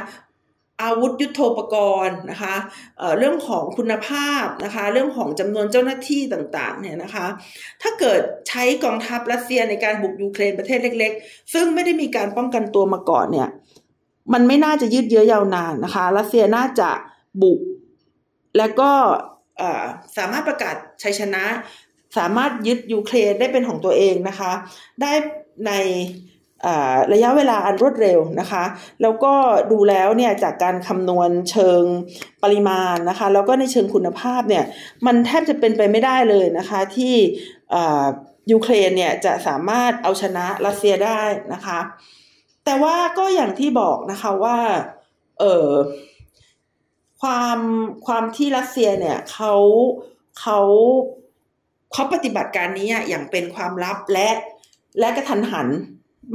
[0.82, 2.54] อาวุธยุโทโธปกรณ์นะคะ
[2.98, 7.26] เเรื่องของคุณภาพนะคะเรื่องของจำนวนเจ้าหน้าที่ต่างๆเนี่ยนะคะ
[7.82, 13.48] ถ้าเกิดใช้กองทัพรัสเซียในการบุกยูเครนประเทศเล็ก ๆ ซึ่งไม่ได้มีการป้องกันตัวมาก่อนเนี่ย
[14.32, 16.90] มันไม่น่าจะยืดเยื้อยาวนานนะคะรัสเซียน่าจะ
[17.42, 17.60] บุก
[18.58, 18.90] แล้วก็
[20.16, 21.44] สามารถประกาศชัยชนะ
[22.18, 24.52] สามารถยึดยูเครนได้เป็นของตัวเองนะคะ
[25.00, 25.12] ได้
[25.66, 25.72] ใน
[27.12, 28.64] ระยะเวลาอันรวดเร็วนะคะ
[29.02, 29.32] แล้วก็
[29.72, 31.82] ดูแล้วเนี่ยจากการคำนวณเชิง
[32.42, 34.64] ปริมาณนะคะ แล้วก็ในเชิงคุณภาพเนี่ย
[35.06, 37.14] มันแทบจะเป็นไปไม่ได้เลยนะคะที่
[38.52, 41.20] ยูเครนเนี่ยจะสามารถเอาชนะรัสเซียได้
[41.52, 41.78] นะคะ
[42.64, 44.58] แต่ว่าก็อย่างที่บอกนะคะว่า
[45.38, 45.68] เออ
[47.20, 47.58] ความ
[48.06, 49.54] ความที่รัสเซียเนี่ยเขา
[50.40, 50.58] เขา
[51.92, 54.28] เขาปฏิบัติการนี้อย่างเป็นความลับและ
[55.00, 55.68] และกระทันหัน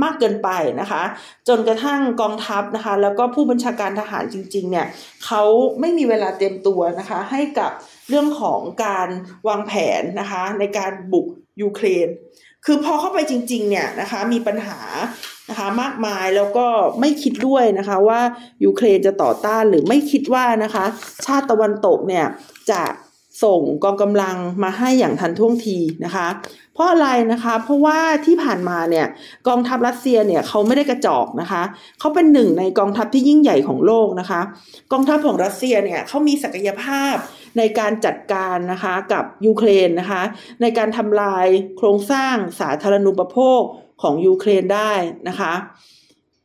[0.03, 0.49] มากเกินไป
[0.81, 1.03] นะคะ
[1.47, 4.87] จนกระทั่งกองทัพนะคะ แล้วก็ผู้บัญชาการทหารจริง ๆ เนี่ย
[5.25, 5.43] เขา
[5.79, 7.71] ไม่มีเวลาเตรียมตัวนะคะ ให้กับ
[8.09, 9.07] เรื่องของการ
[9.47, 11.27] วางแผนนะคะ ในการบุก
[11.61, 12.07] ยูเครน
[12.65, 14.79] คือพอเข้าไปจริง ๆ เนี่ยนะคะ มีปัญหา
[15.49, 16.65] นะคะมากมายแล้วก็
[16.99, 18.21] ไม่คิดด้วยนะคะว่า
[18.65, 20.85] ยูเครนจะต่อต้านหรือไม่คิดว่านะคะ
[21.25, 22.25] ชาติตะวันตกเนี่ย
[22.71, 22.83] จะ
[23.43, 26.27] ส่งกองกำลังมาให้อย่างทันท่วงทีนะคะ
[26.73, 29.07] เพราะอะไรนะคะ เพราะว่าที่ผ่านมาเนี่ย
[29.47, 31.63] กองทัพรัสเซียเนี่ยเขาไม่ได้กระจอกนะคะ
[31.99, 34.41] เขาเป็นหนึ่งในกองทัพที่ยิ่งใหญ่ของโลกนะคะ
[34.91, 37.15] กองทัพของรัสเซียเนี่ยเขามีศักยภาพ
[37.57, 40.21] ในการจัดการนะคะกับยูเครนนะคะ
[40.61, 43.61] ในการทำลายโครงสร้างสาธารณูปโภค
[44.01, 44.93] ของยูเครนได้
[45.29, 45.53] นะคะ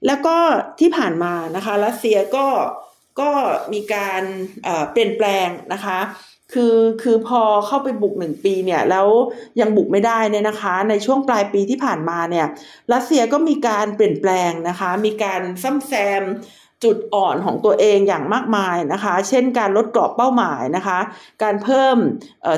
[0.06, 0.36] แล้วก็
[0.80, 2.46] ที่ผ่านมานะคะรัสเซียก็
[3.20, 3.30] ก็
[3.72, 4.22] มีการ
[4.92, 5.98] เปลี่ยนแปลงนะคะ
[6.52, 9.08] คือคือพอเข้าไปบุกหนึ่งปีเนี่ยแล้ว
[9.60, 12.46] ยังบุกไม่ได้เนี่ยนะคะ ในช่วงปลายปีที่ผ่านมาเนี่ย
[12.92, 16.22] รัสเซียก็มีการเปลี่ยนแปลงนะคะ มีการซ้ำแซม
[16.84, 20.98] จุดอ่อนของตัวเองอย่างมากมายนะคะ เช่นการลดกรอบเป้าหมายนะคะ
[21.42, 21.96] การเพิ่ม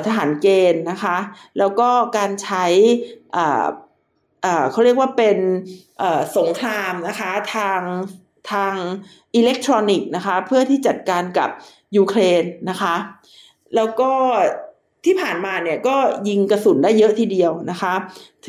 [0.05, 1.17] ทหารเกณฑ์นะคะ
[1.59, 2.65] แล้วก็การใช้
[4.71, 5.37] เขาเรียกว่าเป็น
[6.37, 7.81] สงครามนะคะทาง
[8.51, 8.73] ทาง
[9.35, 11.49] อิเล็กทรอนิกส์นะคะ เพื่อที่จัดการกับ
[11.97, 12.95] ยูเครนนะคะ
[13.75, 14.11] แล้วก็
[15.05, 15.95] ที่ผ่านมาเนี่ยก็
[16.27, 17.93] ยิงกระสุนได้เยอะทีเดียวนะคะ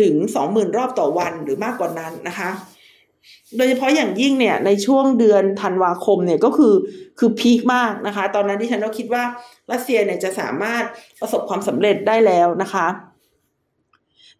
[0.01, 2.51] ถึงสองหมื่นรอบต่อวันหรือมากกว่านั้นนะคะ
[3.57, 6.75] โดยเฉพาะอย่างยิ่งเนี่ยในช่วงเดือนธันวาคมเนี่ยก็คือ
[7.19, 9.25] คือ peak มากนะคะ ตอนนั้นดิฉันก็คิดว่า
[9.73, 10.85] รัสเซียเนี่ยจะสามารถ
[11.21, 12.87] ประสบความสำเร็จได้แล้วนะคะ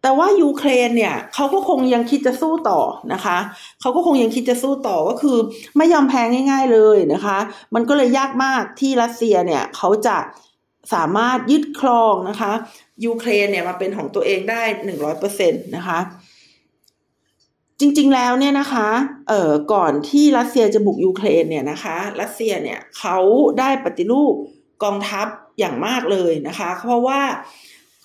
[0.03, 2.81] แต่ว่ายูเครนเนี่ยเขาก็คงยังคิดจะสู้ต่อ
[3.13, 3.39] นะคะ
[3.81, 5.37] เขาก็คงยังคิดจะสู้ต่อก็คือ
[5.77, 7.39] ไม่ยอมแพ้ง่าย ๆเลยนะคะ
[7.75, 10.17] มันก็เลยยากมากที่รัสเซียเนี่ยเขาจะ
[10.95, 12.53] สามารถยึดครองนะคะ
[13.05, 15.99] ยูเครนเนี่ยมาเป็นของตัวเองได้หนึ่งร้อยเปอร์เซ็นต์นะคะ
[17.81, 18.89] จริงๆแล้วเนี่ยนะคะ
[19.29, 23.19] เอ่อก่อนที่รัสเซียจะบุกยูเครนเนี่ยนะคะรัสเซียเนี่ยเขา
[23.59, 24.35] ได้ปฏิรูป
[24.85, 25.27] กองทัพ
[25.59, 27.21] อย่างมากเลยนะคะ เพราะว่า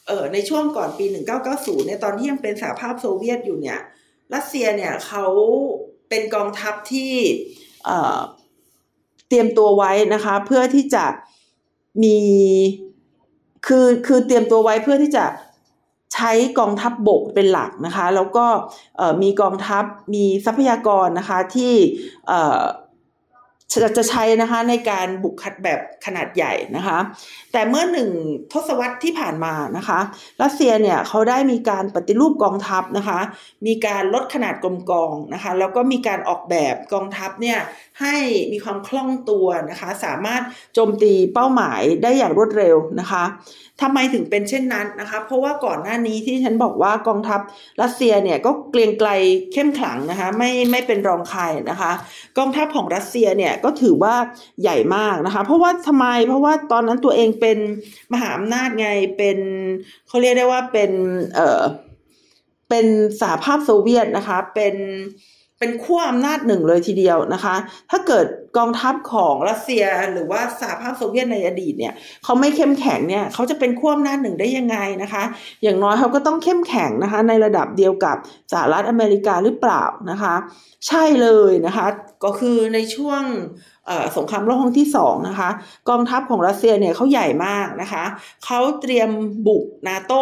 [0.07, 1.05] เอ่อในช่วงก่อนปี
[1.45, 3.79] 1990เนี่ยตอนที่ยังเป็นสหภาพโซเวียตอยู่เนี่ย
[4.33, 5.25] รัสเซียเนี่ยเขา
[6.09, 7.13] เป็นกองทัพที่
[7.85, 8.19] เอ่อ
[9.29, 11.05] เตรียมตัวไว้นะคะ เพื่อที่จะ
[12.03, 12.17] มี
[13.65, 15.25] คือคือเตรียมตัวไว้เพื่อที่จะ
[16.13, 18.45] ใช้กองทัพบบกเป็นหลักนะคะ แล้วก็
[19.21, 19.83] มีกองทัพ
[20.13, 21.73] มีทรัพยากรนะคะที่
[23.97, 26.99] จะใช้นะคะในการบุกคัดแบบขนาดใหญ่นะคะ
[27.51, 28.09] แต่เมื่อหนึ่ง
[28.53, 29.99] ทศวรรษที่ผ่านมานะคะ
[30.41, 33.19] รัสเซียเนี่ยเขาได้มีการปฏิรูปกองทัพนะคะ
[33.67, 37.59] มีการลดขนาดกลมกองนะคะ แล้วก็มีการออกแบบกองทัพเนี่ย
[38.01, 38.15] ให้
[38.51, 40.41] มีความคล่องตัวนะคะ สามารถ
[40.73, 43.23] โจมตีเป้าหมายได้อย่างรวดเร็วนะคะ
[43.81, 47.39] ทำไมถึงเป็นเช่นนั้นนะคะ เพราะว่าก่อนหน้านี้ที่ฉันบอกว่ากองทัพ
[47.81, 49.09] รัสเซียเนี่ยก็เกรียงไกล
[49.53, 51.91] เข้มขลังนะคะไม่ไม่เป็นรองใครนะคะ
[52.37, 54.15] กองทัพของรัสเซียเนี่ยก็ถือว่า
[54.61, 57.57] ใหญ่มากนะคะ เพราะว่าทำไมเพราะว่าตอนนั้นตัวเองเป็น
[58.13, 58.87] มหาอำนาจไง
[59.17, 59.37] เป็น
[60.07, 60.91] เขาเรียกได้ว่าเป็น
[61.35, 61.61] เออ
[62.69, 62.85] เป็น
[63.21, 64.75] สหภาพโซเวียตนะคะเป็น
[65.59, 67.55] เป็นขั้วอำนาจหนึ่งเลยทีเดียวนะคะ
[67.91, 68.25] ถ้าเกิด
[68.57, 71.93] กองทัพของรัสเซียหรือว่าสหภาพโซเวียตในอดีตเนี่ย
[72.23, 75.23] เขาไม่เข้มแข็งเนี่ยเขาจะเป็นขั้วอำนาจหนึ่งได้ยังไงนะคะ
[75.63, 78.17] อย่างน้อยเขาก็ต้องเข้มแข็งนะคะ ในระดับเดียวกับ
[78.51, 80.35] สหรัฐอเมริกาหรือเปล่านะคะ
[80.87, 81.87] ใช่เลยนะคะ
[82.23, 83.23] ก็คือในช่วง
[84.17, 85.49] สงครามโลกครั้งที่สองนะคะ
[85.89, 88.03] กองทัพของรัสเซียเนี่ยเขาใหญ่มากนะคะ
[88.45, 89.09] เขาเตรียม
[89.47, 90.21] บุกนาโต้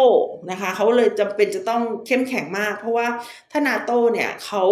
[0.50, 3.06] นะคะเขาเลยจำเป็นจะต้องเข้มแข็งมาก เพราะว่า
[3.50, 4.62] ถ้านาโต้เนี่ยเขา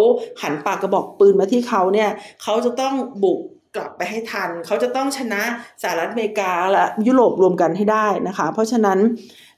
[0.41, 2.09] หันปากกระบอกปืนมาที่เขาเนี่ย
[2.43, 3.39] เขาจะต้องบุก
[3.75, 5.41] กลับไปให้ทัน เขาจะต้องชนะ
[5.81, 8.99] สหรัฐอเมริกาและยุโรปรวมกันให้ได้นะคะ เพราะฉะนั้น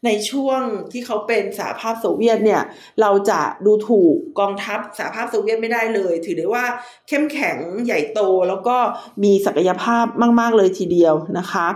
[0.06, 2.62] ในช่วงที่เขาเป็นสหภาพโซเวียตเนี่ย
[3.02, 6.66] เราจะดูถูกกองทัพสหภาพโซเวียตไม่ได้เลย ถือได้ว่า
[7.08, 8.78] เข้มแข็งใหญ่โตแล้วก็
[9.24, 10.06] มีศักยภาพ
[10.40, 11.68] มาก ๆ เลยทีเดียวนะคะ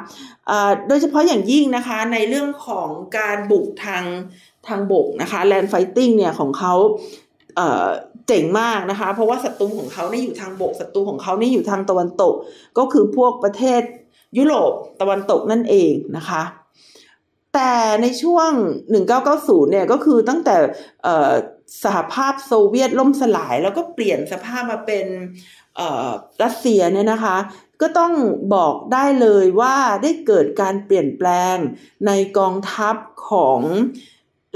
[0.87, 4.03] โดยเฉพาะอย่างยิ่งนะคะในเรื่องของการบุกทาง
[4.67, 6.73] ทางบกนะคะ land fighting เนี่ยของเขา
[8.27, 12.33] เจ๋งมากนะคะ เพราะว่าศัตรูของเขานี่อยู่ทางบกศัตรูของเขานี่อยู่ทางตะวันตก
[12.77, 13.81] ก็คือพวกประเทศ
[14.37, 16.41] ยุโรปตะวันตกนั่นเองนะคะ
[17.53, 18.51] แต่ในช่วง
[19.11, 20.55] 1990 เนี่ยก็คือตั้งแต่
[21.83, 25.05] สหภาพโซเวียตล่มสลาย แล้วก็เปลี่ยนสภาพมาเป็น
[26.43, 27.37] รัสเซียเนี่ยนะคะ
[27.81, 28.13] ก็ต้อง
[28.55, 31.57] บอกได้เลยว่าได้เกิดการเปลี่ยนแปลง
[32.07, 32.95] ในกองทัพ
[33.29, 33.59] ของ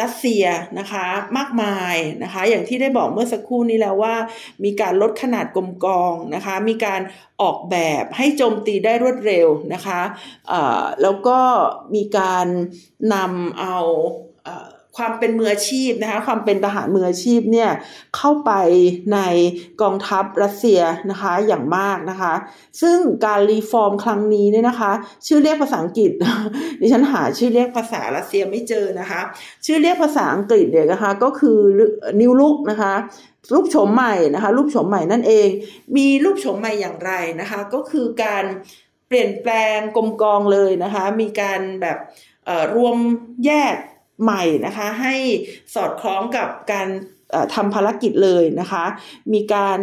[0.01, 0.45] รัสเซีย
[0.79, 1.05] นะคะ
[1.38, 4.15] มากมายนะคะ อย่างที่ได้บอกเมื่อสักครู่นี้แล้วว่า
[4.63, 7.01] มีการลดขนาดกลมกองนะคะ มีการ
[7.41, 10.01] ออกแบบให้โจมตีได้รวดเร็วนะคะ
[11.01, 11.39] แล้วก็
[11.95, 12.47] มีการ
[13.13, 13.77] นำเอา
[14.97, 17.69] ความเป็นมืออาชีพนะคะความเป็นทหารมืออาชีพเนี่ย
[18.15, 18.51] เข้าไป
[19.13, 19.19] ใน
[19.81, 20.81] กองทัพรัสเซีย
[21.12, 22.34] นะคะอย่างมากนะคะ
[22.81, 24.91] ซึ่งการรีฟอร์มครั้งนี้เนี่ยนะคะ
[25.27, 26.12] ชื่อเรียกภาษาอังกฤษ
[26.79, 29.21] ดิฉันหาชื่อเรียกภาษารัสเซียไม่เจอนะคะ
[29.65, 31.60] ชื่อเรียกภาษาอังกฤษเนี่ยนะคะก็คือ
[32.19, 32.93] นิวลุกนะคะ
[33.53, 35.47] รูปโฉมใหม่นะคะรูปโฉมใหม่นั่นเอง
[35.97, 38.45] มีรูปโฉมใหม่อย่างไรนะคะ ก็คือการ
[39.08, 41.97] เปลี่ยนแปลงกลมกองเลยนะคะ มีการแบบ
[42.75, 42.95] รวม
[43.45, 43.75] แยก
[44.23, 45.15] ใหม่นะคะ ให้
[45.75, 46.88] สอดคล้องกับการ
[47.56, 48.86] ทำภารกิจเลยนะคะ
[49.34, 49.80] มีการ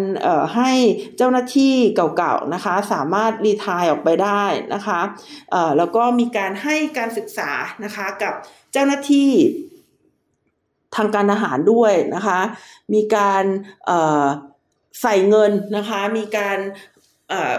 [0.56, 0.72] ให้
[1.16, 5.00] เจ้าหน้าที่เก่าๆนะคะ สามารถรีทายออกไปได้นะคะ
[5.78, 7.50] แล้วก็มีการให้การศึกษา
[7.84, 8.34] นะคะกับ
[8.72, 9.30] เจ้าหน้าที่
[10.96, 12.40] ทางการทหารด้วยนะคะ
[12.94, 13.44] มีการ
[15.02, 16.58] ใส่เงินนะคะ มีการ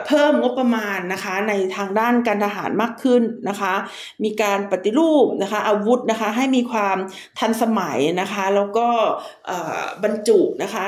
[0.07, 3.73] เพิ่มงบประมาณนะคะในทางด้านการทหารมากขึ้นนะคะ
[4.23, 6.97] มีการปฏิรูปนะคะอาวุธนะคะให้มีความ
[7.39, 8.87] ทันสมัยนะคะ แล้วก็
[10.03, 10.85] บรรจุนะคะ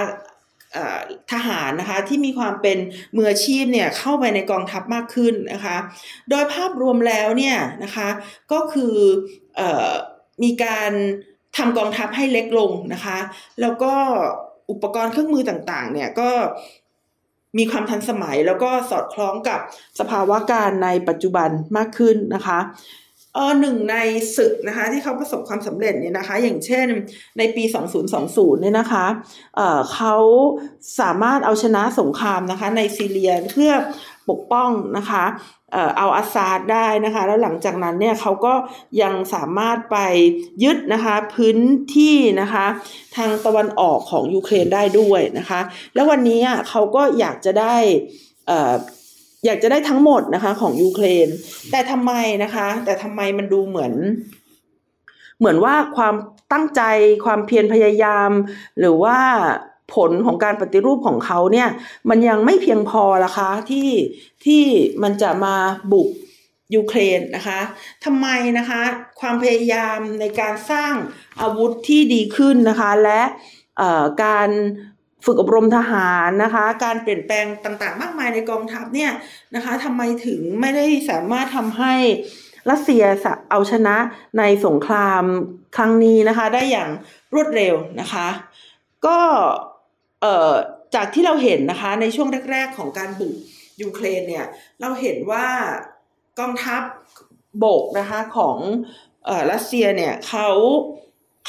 [1.32, 2.78] ทหารนะคะที่มีความเป็น
[3.15, 5.78] มืออาชีพเนี่ยเข้าไปในกองทัพมากขึ้นนะคะ
[6.30, 8.08] โดยภาพรวมแล้วเนี่ยนะคะ
[8.52, 8.95] ก็คือ
[9.60, 9.62] อ
[10.43, 10.91] มีการ
[11.58, 13.17] ทำกองทัพให้เล็กลงนะคะ
[13.62, 13.93] แล้วก็
[14.71, 16.30] อุปกรณ์เครื่องมือต่างๆเนี่ยก็
[17.58, 19.60] มีความทันสมัยแล้วก็สอดคล้องกับ
[20.00, 22.60] สภาวะการในปัจจุบันมากขึ้นนะคะ
[23.36, 23.96] เออหนึ่งใน
[24.36, 26.88] ศึกนะคะที่เขาประสบความสำเร็จเนี่ยนะคะ อย่างเช่น
[27.38, 27.63] ในปี
[28.13, 29.06] 2020 เนี่ยนะคะ
[29.56, 30.15] เเขา
[31.00, 33.72] สามารถเอาชนะสงครามนะคะในซีเรียเพื่อ
[34.29, 35.23] ปกป้องนะคะ
[35.97, 38.53] เอาอาซาดได้นะคะ แล้วหลังจากนั้นเนี่ยเขาก็
[39.01, 39.97] ยังสามารถไป
[40.63, 41.57] ยึดนะคะพื้น
[41.97, 42.65] ที่นะคะ
[43.15, 45.59] ทางตะวันออกของยูเครนได้ด้วยนะคะ
[45.93, 47.75] แล้ววันนี้เขาก็อยากจะได้
[49.45, 51.27] อยากจะได้ทั้งหมดนะคะของยูเครน
[51.71, 52.11] แต่ทำไม
[52.43, 53.93] นะคะ แต่ทำไมมันดูเหมือน
[55.39, 56.15] เหมือนว่าความ
[56.51, 56.81] ตั้งใจ
[57.25, 58.31] ความเพียรพยายาม
[58.79, 59.17] หรือว่า
[59.93, 61.69] ผลของการปฏิรูปของเขาเนี่ย
[62.10, 63.89] มันยังไม่เพียงพอละคะที่
[64.45, 64.63] ที่
[65.04, 65.56] มันจะมา
[65.91, 66.10] บุก
[66.76, 67.60] ยูเครนนะคะ
[68.06, 68.82] ทำไมนะคะ
[69.19, 70.93] ความพยายามในการสร้าง
[71.41, 73.21] อาวุธที่ดีขึ้นนะคะและ
[74.24, 74.50] การ
[75.26, 79.12] ฝึกอบรมทหารนะคะ การเปลี่ยนแปลงต่างๆ มากมายในกองทัพเนี่ย
[79.56, 81.93] นะคะทำไมถึงไม่ได้สามารถทำให้
[82.69, 83.04] รัสเซีย
[83.52, 83.95] เอาชนะ
[84.38, 85.24] ในสงคราม
[85.78, 86.89] ครั้งนี้นะคะ ได้อย่าง
[87.34, 88.28] รวดเร็วนะคะ
[89.06, 89.19] ก็
[90.95, 93.35] จากที่เราเห็นนะคะในช่วงแรก ๆ ของการบุก
[93.81, 94.45] ยูเครนเนี่ย
[94.81, 95.47] เราเห็นว่า
[96.39, 96.81] กองทัพ
[97.63, 98.57] บกนะคะของ
[99.51, 100.49] รัสเซียเนี่ยเขา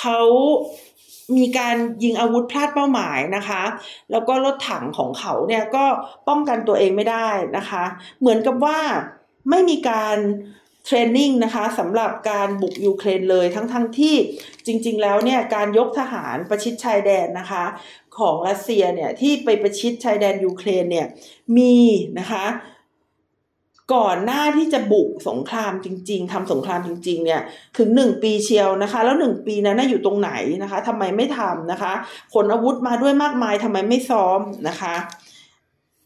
[0.00, 0.20] เขา
[1.36, 3.62] มีการยิงอาวุธพลาดเป้าหมายนะคะ
[4.10, 5.84] แล้วก็รถถังของเขาเนี่ยก็
[6.28, 7.84] ป้องกันตัวเองไม่ได้นะคะ
[8.20, 8.78] เหมือนกับว่า
[9.50, 10.16] ไม่มีการ
[10.86, 14.14] เทรนนิ่งนะคะสำหรับการบุกยูเครนเลยทั้งๆทที่
[14.66, 17.64] จริง ๆ แล้วเนี่ยการยกทหารประชิดชายแดนนะคะ
[18.18, 21.06] ของรัสเซียเนี่ยที่ไปประชิดชายแดนยูเครนเนี่ย
[21.56, 21.76] มี
[22.18, 22.44] นะคะ
[23.94, 27.40] ก่อนหน้าที่จะบุกสงครามจริง ๆทำสงครามจริง ๆ เนี่ย
[27.78, 30.30] ถึงหนึ่งปีเชียวนะคะ แล้วหนึ่งปีนั้นอยู่ตรงไหน
[30.62, 31.92] นะคะทำไมไม่ทำนะคะ
[32.34, 34.94] ขนอาวุธมาด้วยมากมายทำไมไม่ซ้อมนะคะ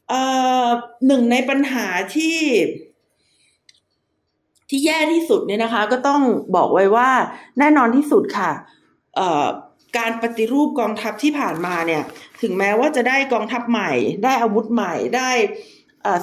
[0.09, 0.23] เอ่
[0.67, 0.69] อ
[1.07, 2.37] หนึ่งในปัญหาที่
[4.71, 6.23] ที่แย่ที่สุดเนี่ยนะคะ ก็ต้อง
[6.57, 7.11] บอกไว้ว่า
[7.59, 8.51] แน่นอนที่สุดค่ะ
[9.99, 12.03] การปฏิรูปกองทัพที่ผ่านมาเนี่ย
[12.43, 13.93] ถึงแม้ว่าจะได้กองทัพใหม่
[14.25, 15.31] ได้อาวุธใหม่ได้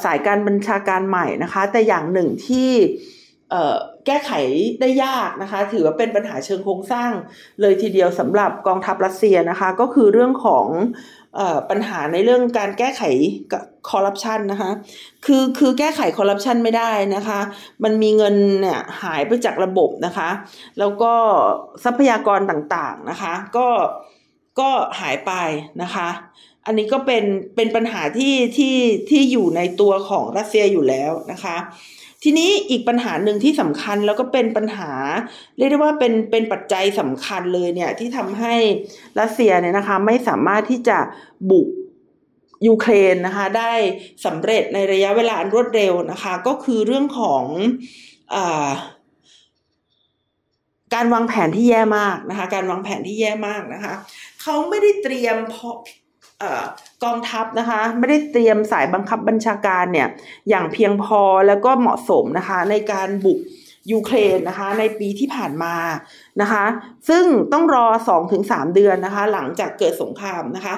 [0.04, 2.72] สายการบัญชาการใหม่นะคะ แต่อย่างหนึ่งที่
[4.06, 4.32] แก้ไข
[4.82, 7.12] ได้ยากนะคะ ถือว่าเป็นปัญหาเชิงโครงสร้าง
[7.62, 10.68] เลยทีเดียวสำหรับกองทัพรัสเซียนะคะ ก็คือเรื่องของ
[11.70, 13.04] ปัญหาในเรื่องการแก้ไข
[13.90, 14.72] คอร์รัปชันนะคะ
[15.26, 17.40] คือคือแก้ไขคอร์รัปชันไม่ได้นะคะ
[17.84, 20.30] มันมีเงินเนี่ยหายไปจากระบบนะคะ
[20.80, 21.14] แล้วก็
[21.84, 23.68] ทรัพยากรต่างๆนะคะ ก็
[24.60, 25.32] ก็หายไป
[25.82, 26.10] นะคะ
[26.66, 27.24] อันนี้ก็เป็น
[27.56, 28.76] เป็นปัญหาที่ที่
[29.10, 31.58] ที่อยู่ในตัวของรัสเซียอยู่แล้วนะคะ
[32.24, 34.92] ทีนี้อีกปัญหาหนึ่งที่สำคัญแล้วก็เป็นปัญหา
[35.58, 38.56] เรียกได้ว่าเป็นเป็นปัจจัยสำคัญเลยเนี่ยที่ทำให้
[39.20, 40.98] รัสเซียเนี่ยนะคะไม่สามารถที่จะ
[41.50, 41.68] บุก
[42.68, 43.74] ยูเครนนะคะได้
[44.26, 47.44] สำเร็จในระยะเวลาอันรวดเร็วนะคะ ก็คือเรื่องของ
[48.34, 48.36] อ
[50.96, 53.94] การวางแผนที่แย่มากนะคะ การวางแผนที่แย่มากนะคะ
[54.42, 55.76] เขาไม่ได้เตรียมเพราะ
[57.04, 60.08] กองทัพนะคะไม่ได้เตรียมสายบังคับบัญชาการเนี่ย
[60.50, 63.40] อย่างเพียงพอแล้วก็เหมาะสมนะคะในการบุก
[63.92, 65.76] ยูเครนนะคะในปีที่ผ่านมา
[66.42, 66.66] นะคะ
[67.10, 70.76] ซึ่งต้องรอ2สเดือนนะคะหลังจากเกิดสงครามนะคะ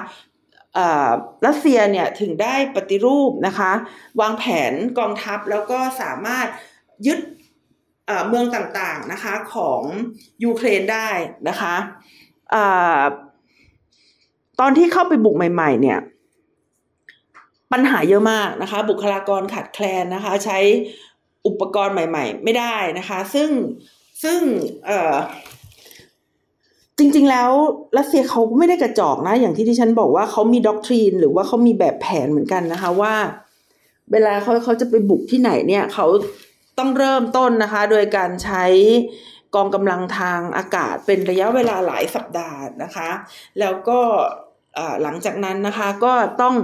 [1.46, 3.70] รัสเซียเนี่ยถึงได้ปฏิรูปนะคะ
[4.20, 6.46] วางแผนกองทัพแล้วก็สามารถ
[7.06, 7.20] ยึด
[8.28, 9.82] เมืองต่างๆนะคะของ
[10.44, 11.08] ยูเครนได้
[11.48, 11.74] นะคะ
[14.60, 15.98] ตอนที่เข้าไปบุกใหม่ ๆ เนี่ย
[17.72, 20.58] ปัญหาเยอะมากนะคะ บุคลากรขาดแคลนนะคะ ใช้
[21.46, 23.50] อุปกรณ์ใหม่ ๆ ไม่ได้นะคะ ซึ่ง
[24.22, 24.40] ซึ่ง
[24.86, 25.14] เอ่อ
[26.98, 27.50] จริง ๆ แล้ว
[27.98, 33.14] รัสเซียเขาไม่ได้กระจอกนะ อย่างที่ที่ฉันบอกว่าเขามีด็อกทรีน หรือว่าเขามีแบบแผนเหมือนกันนะคะว่า
[34.12, 36.06] เวลาเขาเขาจะไปบุกที่ไหนเนี่ยเขา
[36.78, 38.64] ต้องเริ่มต้นนะคะ โดยการใช้
[39.54, 43.10] กองกำลังทางอากาศเป็นระยะเวลาหลายสัปดาห์นะคะ
[43.60, 44.00] แล้วก็
[45.02, 46.54] หลังจากนั้นนะคะก็ต้อง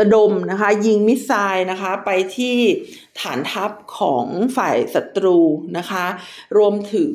[0.00, 2.56] ระดมนะคะยิงมิสไซล์นะคะไปที่
[3.20, 5.38] ฐานทัพของฝ่ายศัตรู
[5.78, 6.04] นะคะ
[6.58, 7.12] รวมถึง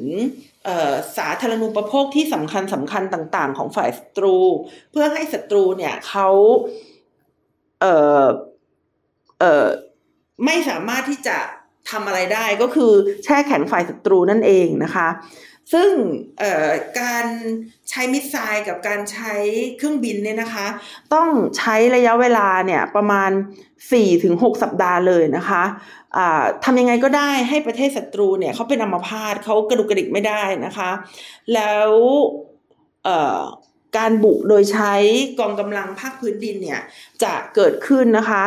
[1.17, 4.37] สาธารณูปโภคที่สำคัญสำคัญต่าง ๆ ของฝ่ายศัตรู
[4.91, 6.29] เพื่อให้ศัตรูเนี่ยเขา
[7.81, 7.85] เอ
[8.23, 8.25] อ
[9.39, 9.65] เออ
[10.45, 11.37] ไม่สามารถที่จะ
[11.89, 12.91] ทำอะไรได้ก็คือ
[13.23, 15.07] แช่แข็งฝ่ายศัตรูนั่นเองนะคะ
[15.73, 15.91] ซึ่ง
[17.01, 17.25] การ
[17.89, 19.33] ใช้มิสไซล์กับการใช้
[19.77, 20.67] เครื่องบินเนี่ยนะคะ
[21.13, 23.31] ต้องใช้ระยะเวลาเนี่ยประมาณ
[23.95, 30.91] 4-6 สัปดาห์เลยนะคะะทำยังไงก็ได้ให้ประเทศศัตรูเนี่ยเขาเป็นอัมพาตเขากระดุกกระดิกไม่ได้นะคะ
[31.53, 31.91] แล้ว
[33.97, 34.93] การบุกโดยใช้
[35.39, 36.81] กองกำลังภาคพื้นดินเนี่ย
[37.23, 38.43] จะเกิดขึ้นนะคะ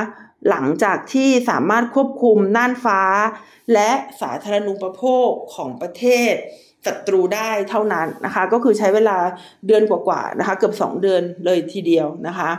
[0.49, 3.03] หลังจากที่สามารถควบคุมน่านฟ้า
[3.73, 6.35] และสาธารณูปโภคของประเทศ
[6.87, 9.17] ศัตรูได้เท่านั้นนะคะ ก็คือใช้เวลา
[9.67, 12.51] เดือนกว่าๆนะคะ เกือบสองเดือนเลยทีเดียวนะคะ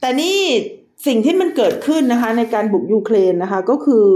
[0.00, 0.38] แต่นี่
[1.06, 4.06] สิ่งที่มันเกิดขึ้นนะคะในการบุกยูเครนนะคะก็คือ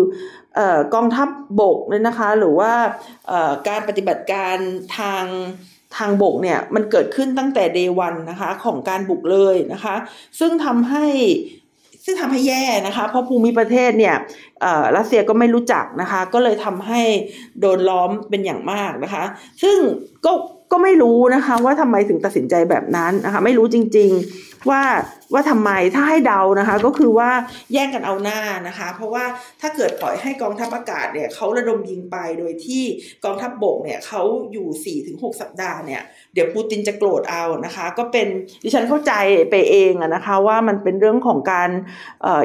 [0.95, 1.29] กองทัพ
[1.61, 2.73] บบกเนี่ยนะคะหรือว่า
[3.69, 4.57] การปฏิบัติการ
[4.99, 5.25] ทาง
[5.97, 9.95] ทางบกเนี่ยมันเกิดขึ้นตั้งแต่เดวันนะคะของการบุกเลยนะคะ
[10.39, 11.07] ซึ่งทำให้
[12.07, 14.14] ซึ่งทำให้แย่นะคะ เพราะภูมิประเทศเนี่ย
[14.97, 17.03] รัสเซียก็ไม่รู้จักนะคะ ก็เลยทำให้
[17.61, 19.25] โดนล้อมเป็นอย่างมากนะคะ
[19.62, 19.79] ซึ่ง
[20.27, 20.33] ก็
[20.72, 24.83] ก็ไม่รู้นะคะ ว่าทำไมถึงตัดสินใจแบบนั้นนะคะ ไม่รู้จริง ๆว่า
[25.33, 27.31] ว่าทำไมถ้าให้เดานะคะ ก็คือว่า
[27.72, 29.24] แย่งกันเอาหน้านะคะ เพราะว่า
[29.61, 32.83] ถ้าเกิดปล่อยให้กองทัพอากาศเนี่ยเขาระดมยิงไปโดยที่
[33.24, 36.02] กองทัพบบกเนี่ยเขาอยู่4ี่ถึงหสัปดาห์เนี่ย
[36.35, 38.26] เดี๋ยวปูตินจะโกรธเอานะคะ ก็เป็น
[38.64, 39.12] ดิฉันเข้าใจ
[39.50, 41.70] ไปเองอะนะคะ ว่ามันเป็นเรื่องของการ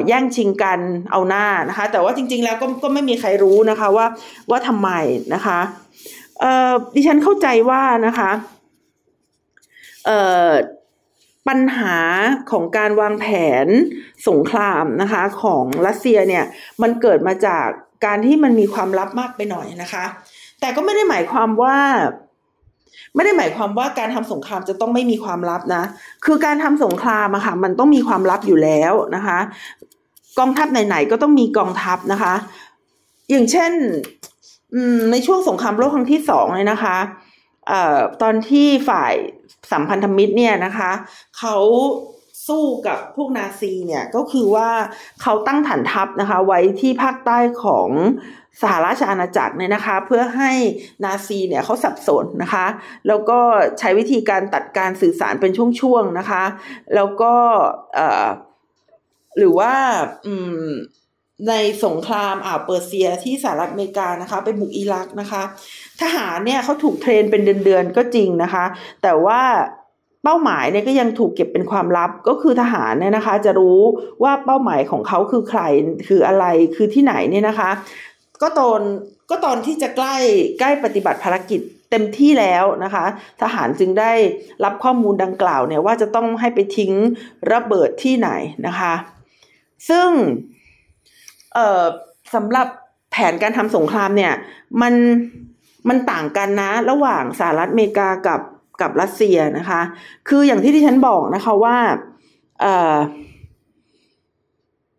[0.06, 0.80] แย่งชิงกัน
[1.12, 4.06] เอาหน้านะคะ แต่ว่าจริง ๆ แล้วก็ก็ไม่มีใครรู้นะคะว่า
[4.50, 4.90] ว่าทำไม
[5.34, 5.60] นะคะ
[6.94, 8.30] ดิฉันเข้าใจว่านะคะ
[10.06, 10.10] เอ
[10.48, 10.50] อ
[11.48, 11.96] ปัญหา
[12.50, 13.26] ของการวางแผ
[13.64, 13.66] น
[14.28, 16.44] สงครามนะคะของรัสเซียเนี่ย
[16.82, 17.66] มันเกิดมาจาก
[18.04, 20.04] การที่มันมีความลับมากไปหน่อยนะคะ
[20.60, 21.76] แต่ก็ไม่ได้หมายความว่า
[23.14, 25.84] ไม่ได้หมายความว่าการทำสงครามจะต้องไม่มีความลับนะ
[26.24, 29.38] คือการทำสงครามอะค่ะมันต้องมีความลับอยู่แล้วนะคะ
[30.38, 32.34] กองทัพไหนๆก็ต้องมีกองทัพนะคะ
[33.30, 33.72] อย่างเช่น
[35.12, 36.96] ในช่วงสงครามโลกครั้งที่สองเลยนะคะ
[37.68, 39.14] เอ่อตอนที่ฝ่าย
[39.72, 40.90] สัมพันธมิตรเนี่ยนะคะ
[41.38, 41.56] เขา
[42.48, 44.70] สู้กับพวกนาซีเนี่ยก็คือว่า
[45.22, 47.88] เขาตั้งฐานทัพนะคะ ไว้ที่ภาคใต้ของ
[48.62, 50.52] สหราชอาณาจักรเนี่ยนะคะ เพื่อให้
[51.04, 52.66] นาซีเนี่ยเขาสับสนนะคะ
[53.08, 53.38] แล้วก็
[53.78, 56.44] ใช้วิธีการตัดการสื่อสารเป็นช่วงๆนะคะ
[56.94, 57.34] แล้วก็
[57.94, 58.26] เอ่อ
[59.38, 59.72] หรือว่า
[60.26, 60.34] อื
[60.66, 60.70] ม
[61.48, 65.42] ในสงครามอ่าวเปอร์เซียที่สหรัฐอเมริกานะคะ ไปบุกอิรักนะคะ
[66.00, 68.64] ทหารเนี่ยเขาถูกเทรนเป็นเดือนๆก็จริงนะคะ
[69.02, 69.40] แต่ว่า
[70.24, 73.80] เป้าหมายเนี่ยก็ยังถูกเก็บเป็นความลับก็คือทหารเนี่ยนะคะ จะรู้
[74.22, 75.60] ว่าเป้าหมายของเขาคือใคร
[76.08, 76.44] คืออะไร
[76.76, 77.70] คือที่ไหนเนี่ยนะคะ
[78.42, 78.80] ก็ตอน
[79.30, 80.16] ก็ตอนที่จะใกล้
[80.58, 83.04] ใกล้ปฏิบัติภารกิจเต็มที่แล้วนะคะ
[83.42, 84.12] ทหารจึงได้
[84.64, 86.92] รับข้อมูลดังกล่าวเนี่ยว่าจะต้องให้ไปทิ้ง
[87.52, 88.30] ระเบิดที่ไหน
[88.66, 88.94] นะคะ
[89.88, 90.08] ซึ่ง
[91.54, 91.82] เอ่อ
[92.34, 92.66] สำหรับ
[93.10, 94.32] แผนการทำสงครามเนี่ย
[94.82, 94.94] มัน
[95.88, 98.40] มันต่างกันนะ ระหว่างสหรัฐอเมริกากับ
[98.80, 99.80] กับรัสเซียนะคะ
[100.28, 101.78] คืออย่างที่ดิฉันบอกนะคะว่า
[102.60, 102.96] เอ่อ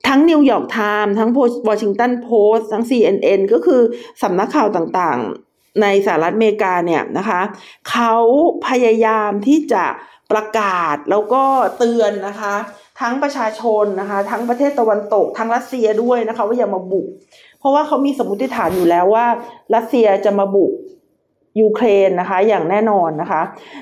[0.08, 1.30] ทั้งนิวยอร์กไทม์ทั้ง
[1.70, 3.82] วอชิงตันโพสต์ทั้ง CNN ก็คือ
[4.24, 7.42] สำนักข่าวต่างๆ ในสหรัฐอเมริกาเนี่ยนะคะ
[7.90, 8.14] เขา
[8.68, 9.86] พยายามที่จะ
[10.32, 11.44] ประกาศแล้วก็
[11.78, 12.56] เตือนนะคะ
[13.04, 17.08] ทั้งประชาชนนะคะ ทั้งประเทศตะวันตก ทั้งรัสเซียด้วยนะคะว่าอย่ามาบุก
[17.60, 19.26] เพราะว่าเขามีสมมติฐานอยู่แล้วว่า
[19.76, 20.72] รัสเซียจะมาบุก
[21.62, 23.42] ยูเครนนะคะอย่างแน่นอนนะคะ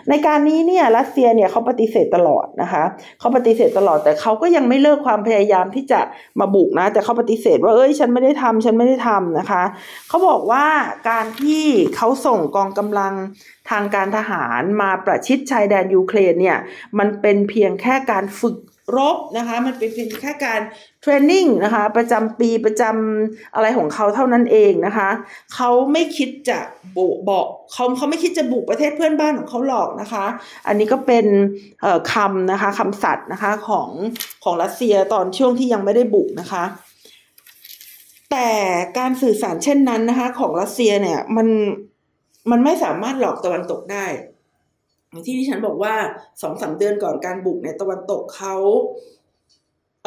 [0.10, 2.84] ในการนี้เนี่ยรัสเซียเนี่ยเขาปฏิเสธตลอดนะคะ
[3.20, 6.00] เขาปฏิเสธตลอดแต่เขาก็ยังไม่เลิกความพยายามที่จะ
[6.40, 9.64] มาบุกนะ แต่เขาปฏิเสธว่าเอ้ยฉันไม่ได้ทำฉันไม่ได้ทำนะคะ
[10.10, 10.66] เขาบอกว่า
[11.10, 13.14] การที่เขาส่งกองกำลัง
[13.70, 16.58] ทางการทหารมาประชิดชายแดนยูเครนเนี่ย
[17.00, 18.58] มันเป็นเพียงแค่การฝึก
[18.98, 20.62] รบนะคะมันเป็นเพียงแค่การ
[21.02, 25.10] เทรนนิ่งนะคะประจำปีประจำอะไรของเขาเท่านั้นเองนะคะ
[25.54, 26.60] เขาไม่คิดจะ
[26.98, 30.26] บุกบอกเขาเขาไม่คิดจะบุกประเทศเพื่อนบ้านของเขาหรอกนะคะ
[30.68, 31.26] อันนี้ก็เป็น
[32.14, 33.90] คำนะคะคำสัตย์นะคะของ
[34.44, 36.64] ของรัสเซียตอนช่วงที่ยังไม่ได้บุกนะคะ
[38.32, 38.50] แต่
[38.98, 41.48] การสื่อสารเช่นนั้นนะคะของรัสเซียเนี่ยมัน
[42.52, 44.06] มันไม่สามารถหลอกตะวันตกได้
[45.26, 45.94] ที่ที่ฉันบอกว่า
[46.42, 48.56] สองสาเดือนก่อนการบุกเนี่ยตะวันตกเขา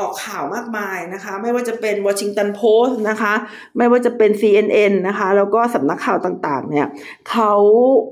[0.00, 3.34] ออกข่าวมากมายนะคะ ไม่ว่าจะเป็นวอชิงตันโพสต์นะคะ
[3.76, 6.86] ไม่ว่าจะเป็น CNN นะคะ แล้วก็สำนักข่าวต่างๆ เนี่ย
[7.30, 7.52] เขา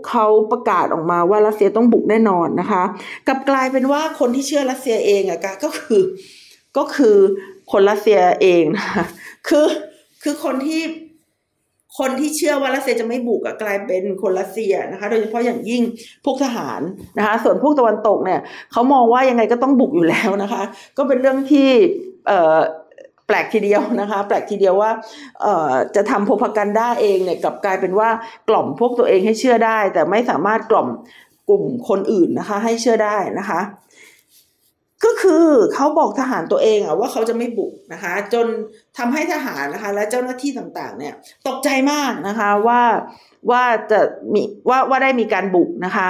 [0.08, 2.82] เขาประกาศออกมาว่ารัสเซียต้องบุกแน่นอนนะคะ
[3.28, 6.02] กับกลายเป็นว่าคนที่เชื่อรัสเซียเองอะก็คือ
[6.76, 7.16] ก็คือ
[7.72, 9.04] คนรัสเซียเองนะคะ
[9.48, 9.66] คือ
[10.22, 10.82] คือคนที่
[11.98, 15.82] คนที่เชื่อว่ารัสเซียจะไม่บุกกลายเป็นคนรัสเซียนะคะ โดยเฉพาะอย่างยิ่ง
[16.24, 16.80] พวกทหาร
[17.18, 18.40] นะคะ ส่วนพวกตะวันตกเนี่ย
[18.72, 20.62] เขามองว่ายังไงก็ต้องบุกอยู่แล้วนะคะ
[20.96, 21.68] ก็เป็นเรื่องที่
[22.26, 24.90] เแปลกทีเดียวนะคะ แปลกทีเดียวว่า
[25.96, 28.08] จะทำโพพกันด้าเองเนี่ยกับกลายเป็นว่า
[28.48, 30.88] กล่อมพวกตัวเองให้เชื่อได้ แต่ไม่สามารถกล่อม
[31.48, 33.60] กลุ่มคนอื่นนะคะ ให้เชื่อได้นะคะ
[35.04, 38.46] ก็คือเขาบอกทหารตัวเองอะว่าเขาจะไม่บุกนะคะ จน
[38.98, 41.14] ทำให้ทหารนะคะ และเจ้าหน้าที่ต่างๆ เนี่ย
[41.48, 42.82] ตกใจมากนะคะว่า
[43.50, 44.00] ว่าจะ
[44.32, 46.08] มีว่าว่าได้มีการบุกนะคะ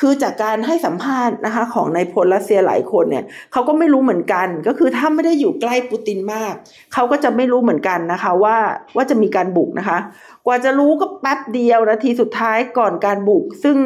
[0.00, 6.54] คือจากการให้สัมภาษณ์นะคะของนายพลรัสเซียหลายคนเนี่ยเขาก็ไม่รู้เหมือนกัน ก็คือถ้าไม่ได้อยู่ใกล้ปูตินมาก
[6.94, 8.58] เขาก็จะไม่รู้เหมือนกันนะคะว่า
[8.96, 9.98] ว่าจะมีการบุกนะคะ
[10.46, 13.76] กว่าจะรู้ก็แป๊บเดียวนาทีสุดท้ายก่อนการบุก ซึ่ง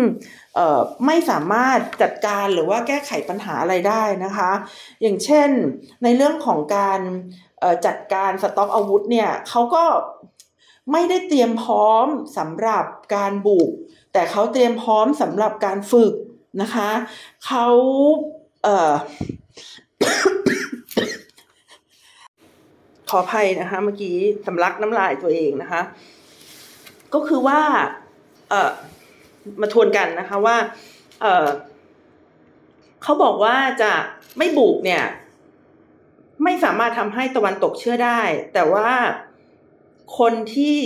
[1.07, 4.51] ไม่สามารถจัดการหรือว่าแก้ไขปัญหาอะไรได้นะคะ
[5.03, 5.49] อย่างเช่น
[6.03, 7.01] ในเรื่องของการ
[7.87, 9.85] จัดการสต็อกอาวุธเนี่ยเขาก็
[10.93, 12.07] ไม่ได้เตรียมพร้อม
[12.39, 12.85] สำหรับ
[13.15, 13.71] การบุก
[14.13, 16.15] แต่เขาเตรียมพร้อมสำหรับการฝึก
[16.63, 16.91] นะคะ
[17.47, 17.67] เขา
[18.65, 18.93] เอ่อ
[23.11, 25.83] ขออภัยนะคะเมื่อกี้สำลักน้ำลายตัวเองนะคะ
[27.15, 27.61] ก็คือว่า
[28.51, 28.73] เอ่อ
[29.61, 30.57] มาทวนกันนะคะว่า
[31.21, 31.47] เอ่อ
[33.03, 33.93] เขาบอกว่าจะ
[34.39, 35.03] ไม่บุกเนี่ย
[36.45, 38.21] ไม่สามารถทำให้ตะวันตกเชื่อได้
[38.55, 38.91] แต่ว่า
[40.19, 40.79] คนที่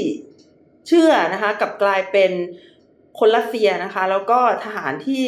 [0.86, 2.30] เชื่อนะคะกับกลายเป็น
[3.18, 5.24] คนรัสเซียนะคะ แล้วก็ทหารที่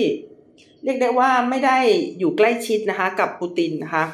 [0.84, 1.78] เรียกได้ว่าไม่ได้
[2.18, 4.04] อยู่ใกล้ชิดนะคะ กับปูตินนะคะ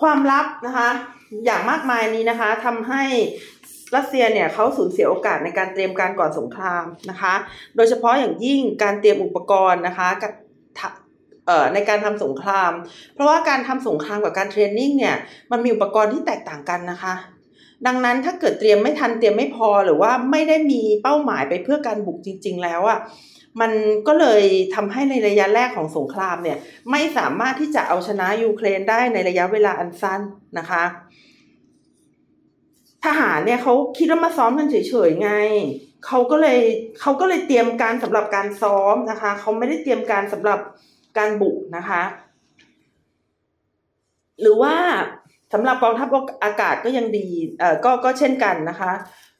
[0.00, 0.88] ความลับนะคะ
[1.44, 3.04] อย่างมากมายนี้นะคะทำให้
[3.96, 7.34] รัสเซียเนี่ยเขาสูญเสียโอกาสในการเตรียมการก่อนสงครามนะคะ
[7.76, 10.08] โดยเฉพาะอย่างยิ่งการเตรียมอุปกรณ์นะคะ
[11.74, 12.72] ในการทำสงคราม
[13.14, 15.16] เพราะว่าการทำสงครามกับการเทรนนิ่งเนี่ย
[15.50, 17.14] มันมีอุปกรณ์ที่แตกต่างกันนะคะ
[17.86, 22.98] ดังนั้นถ้าเกิดเตรียมไม่ทันเตรียมไม่พอหรือว่าไม่ได้มีเป้าหมายไปเพื่อการบุกจริง ๆ แล้วอะ่ะ
[23.60, 23.72] มัน
[24.06, 24.42] ก็เลย
[24.74, 26.58] ทำให้ในระยะแรกของสงครามเนี่ย
[26.90, 30.20] ไม่สามารถที่จะเอาชนะยูเครนได้ในระยะเวลาอันสั้น
[30.58, 30.84] นะคะ
[33.04, 35.30] ทหารเนี่ยเขาคิดว่ามาซ้อมกันเฉยๆไง
[36.06, 36.58] เขาก็เลย
[37.00, 40.58] เขาก็เลยเตรียมการสำหรับการซ้อมนะคะเขาไม่ได้เตรียมการสำหรับ
[41.18, 42.02] การบุกนะคะ
[44.40, 44.74] หรือว่า
[45.52, 46.08] สำหรับกองทัพ
[46.44, 48.92] อากาศก็ยังดีเอ่อก็ก็เช่นกันนะคะ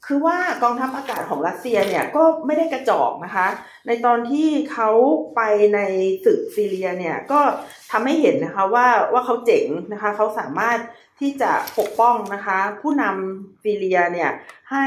[0.06, 3.46] คือว่ากองทัพอากาศของรัสเซียเนี่ยก็ไม่ได้กระจอกนะคะ
[3.86, 4.90] ในตอนที่เขา
[5.36, 5.40] ไป
[5.74, 5.80] ใน
[6.24, 7.40] ศึกซีเรียเนี่ยก็
[7.90, 10.78] ทำให้เห็นนะคะว่าว่าเขาเจ๋งนะคะเขาสามารถ
[11.20, 14.30] ที่จะปกป้องนะคะ ผู้นำซีเรียเนี่ย
[14.70, 14.86] ให้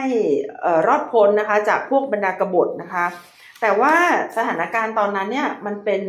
[0.87, 3.05] รอดพ้นนะคะ จากพวกบรรดากบฏนะคะ
[3.61, 3.95] แต่ว่า
[4.37, 6.01] สถานการณ์ตอนนั้นเนี่ยมันเป็น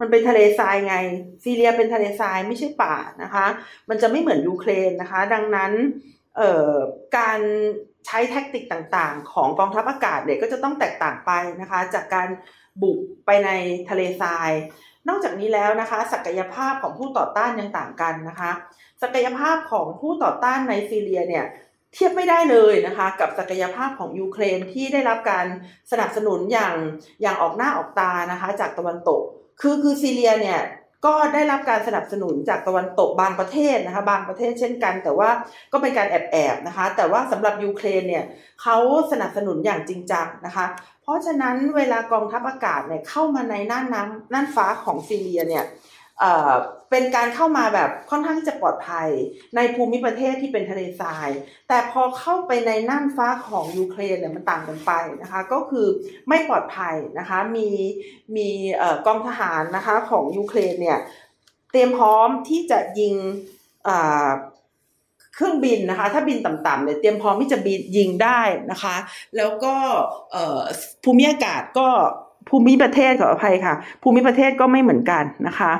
[0.00, 0.96] มันเป็นทะเลทรายไง
[1.44, 3.46] ซีเรียเป็นทะเลทรายไม่ใช่ป่านะคะ
[3.88, 5.72] มันจะไม่เหมือนยูเครนนะคะ ดังนั้น
[7.18, 7.40] การ
[8.06, 11.30] ใช้ tactic ต่างๆ ของกองทัพอากาศเนี่ยก็จะต้องแตกต่างไป
[11.60, 12.28] นะคะ จากการ
[12.82, 13.50] บุกไปใน
[13.90, 14.50] ทะเลทราย
[15.08, 18.52] นอกจากนี้แล้วนะคะ ศักยภาพของผู้ต่อต้านยังต่างกันนะคะ
[19.02, 21.46] ศักยภาพของผู้ต่อต้านในซีเรียเนี่ย
[21.94, 25.46] เทียบไม่ได้เลยนะคะ กับศักยภาพของยูเครนที่ได้รับการ
[25.90, 26.76] สนับสนุนอย่าง
[27.22, 29.22] อย่างออกหน้าออกตานะคะ จากตะวันตก
[29.60, 30.60] คือคือซีเรียเนี่ย
[31.06, 35.30] ก็ได้รับการสนับสนุนจากตะวันตกบางประเทศนะคะบางประเทศเช่นกัน แต่ว่า
[35.72, 38.24] ก็เป็นการแอบแอบนะคะ แต่ว่าสำหรับยูเครนเนี่ย
[38.62, 38.76] เขา
[39.12, 40.66] สนับสนุนอย่างจริงจังนะคะ
[41.02, 45.64] เพราะฉะนั้นเวลากองทัพอากาศเนี่ยเข้ามาในน่านน้ำน่านฟ้าของซีเรียเนี่ย
[46.90, 49.08] เป็นการเข้ามาแบบค่อนข้างที่จะปลอดภัย
[49.56, 51.28] ในภูมิประเทศที่เป็นทะเลทราย
[51.68, 54.92] แต่พอเข้าไปในน่านฟ้าของยูเครนเนี่ยมันต่างกันไป
[55.22, 55.86] นะคะ ก็คือ
[56.28, 57.68] ไม่ปลอดภัยนะคะ มี
[58.36, 58.48] มี
[59.06, 60.98] กองทหารนะคะของยูเครนเนี่ย
[61.72, 63.14] เตรียมพร้อมที่จะยิง
[65.34, 68.40] เครื่องบินนะคะ ถ้าบินต่ำๆเนี่ยเตรียมพร้อมที่จะบินยิงได้
[68.70, 68.96] นะคะ
[69.36, 69.74] แล้วก็
[71.04, 71.88] ภูมิอากาศก็
[72.48, 75.72] ภูมิประเทศขออภัยค่ะ ภูมิประเทศก็ไม่เหมือนกันนะคะ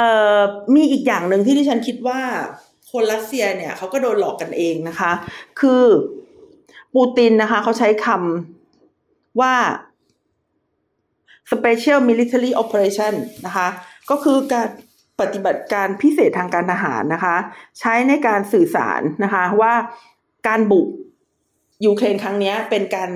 [0.00, 0.40] เอ่อ
[0.74, 2.20] มีอีกอย่างหนึ่งที่ที่ฉันคิดว่า
[2.92, 5.12] คนรัสเซียเนี่ยเขาก็โดนหลอกกันเองนะคะ
[5.60, 5.84] คือ
[6.94, 9.54] ปูตินนะคะเขาใช้คำว่า
[11.52, 13.14] special military operation
[13.46, 13.68] นะคะ
[14.10, 14.68] ก็คือการ
[15.20, 17.36] ปฏิบัติการพิเศษทางการทหารนะคะ
[17.80, 19.74] ใช้ในการสื่อสารนะคะว่า
[20.48, 20.86] การบุก
[21.86, 23.10] ยูเครนครั้งนี้เป็นการ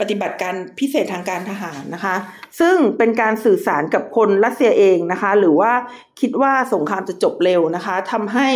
[0.00, 2.16] ปฏิบัติการพิเศษทางการทหารนะคะ
[2.60, 5.72] ซึ่งเป็นการสื่อสารกับคนรัสเซียเองนะคะ หรือว่า
[6.20, 8.48] คิดว่าสงครามจะจบเร็วนะคะทำให้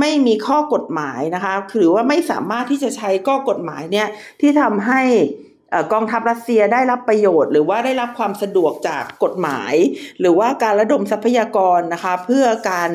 [0.00, 4.08] ไม่มีข้อกฎหมายนะคะหรือว่าไม่สามารถที่จะใช้ข้อกฎหมายเนี่ย
[4.40, 5.02] ที่ทำให้
[5.92, 9.74] กองทัพรัสเซียได้รับประโยชน์ หรือว่าได้รับความสะดวกจากกฎหมาย
[10.20, 12.90] หรือว่าการระดมทรัพยากรนะคะ เพื่อการ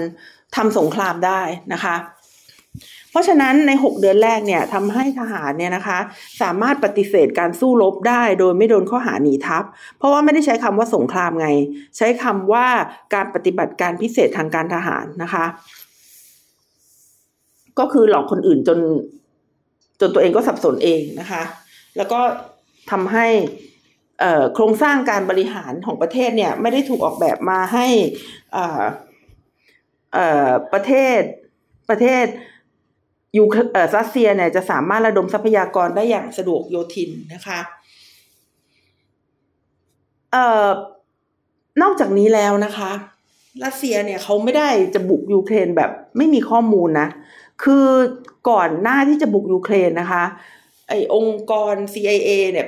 [0.56, 1.42] ทำสงครามได้
[1.74, 1.96] นะคะ
[3.12, 6.00] เพราะฉะนั้นใน 6 เดือนแรกเนี่ยทำให้ทหารเนี่ยนะคะ
[6.42, 9.64] สามารถปฏิเสธการสู้รบได้โดยไม่โดนข้อหาหนีทัพ
[9.98, 11.50] เพราะว่าไม่ได้ใช้คำว่าสงครามไง
[11.98, 12.68] ใช้คำว่า
[13.14, 15.46] การปฏิบัติการพิเศษทางการทหารนะคะ
[17.80, 18.80] ก็คือหลอกคนอื่นจน
[20.00, 21.42] จนตัวเองก็สับสนเองนะคะ
[21.98, 22.20] แล้วก็
[22.92, 23.28] ทำให้
[24.54, 27.88] โครงสร้างการบริหารของประเทศเนี่ย ไม่ได้ถูกออกแบบมาให้
[30.74, 31.20] ประเทศ
[31.90, 32.26] ประเทศ
[33.38, 37.60] ยูเอ่อรัสเซียเนี่ยจะสามารถระดมทรัพยากรได้อย่างสะดวกโยทินนะคะ
[40.32, 40.68] เอ่อ
[41.82, 42.92] นอกจากนี้แล้วนะคะ
[43.66, 47.08] รัสเซียเนี่ยเขาไม่ได้จะบุกยูเครนแบบไม่มีข้อมูลนะ
[47.64, 47.88] คือ
[48.50, 50.24] ก่อนหน้าที่จะบุกยูเครนนะคะ
[50.88, 52.66] ไอองค์กร CIA เนี่ย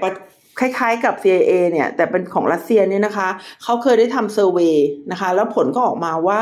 [0.60, 3.30] คล้ายๆกับ CIA เนี่ย แต่เป็นของรัสเซียเนี่ยนะคะ
[3.64, 4.76] เขาเคยได้ทำ survey
[5.12, 6.42] นะคะ แล้วผลก็ออกมาว่า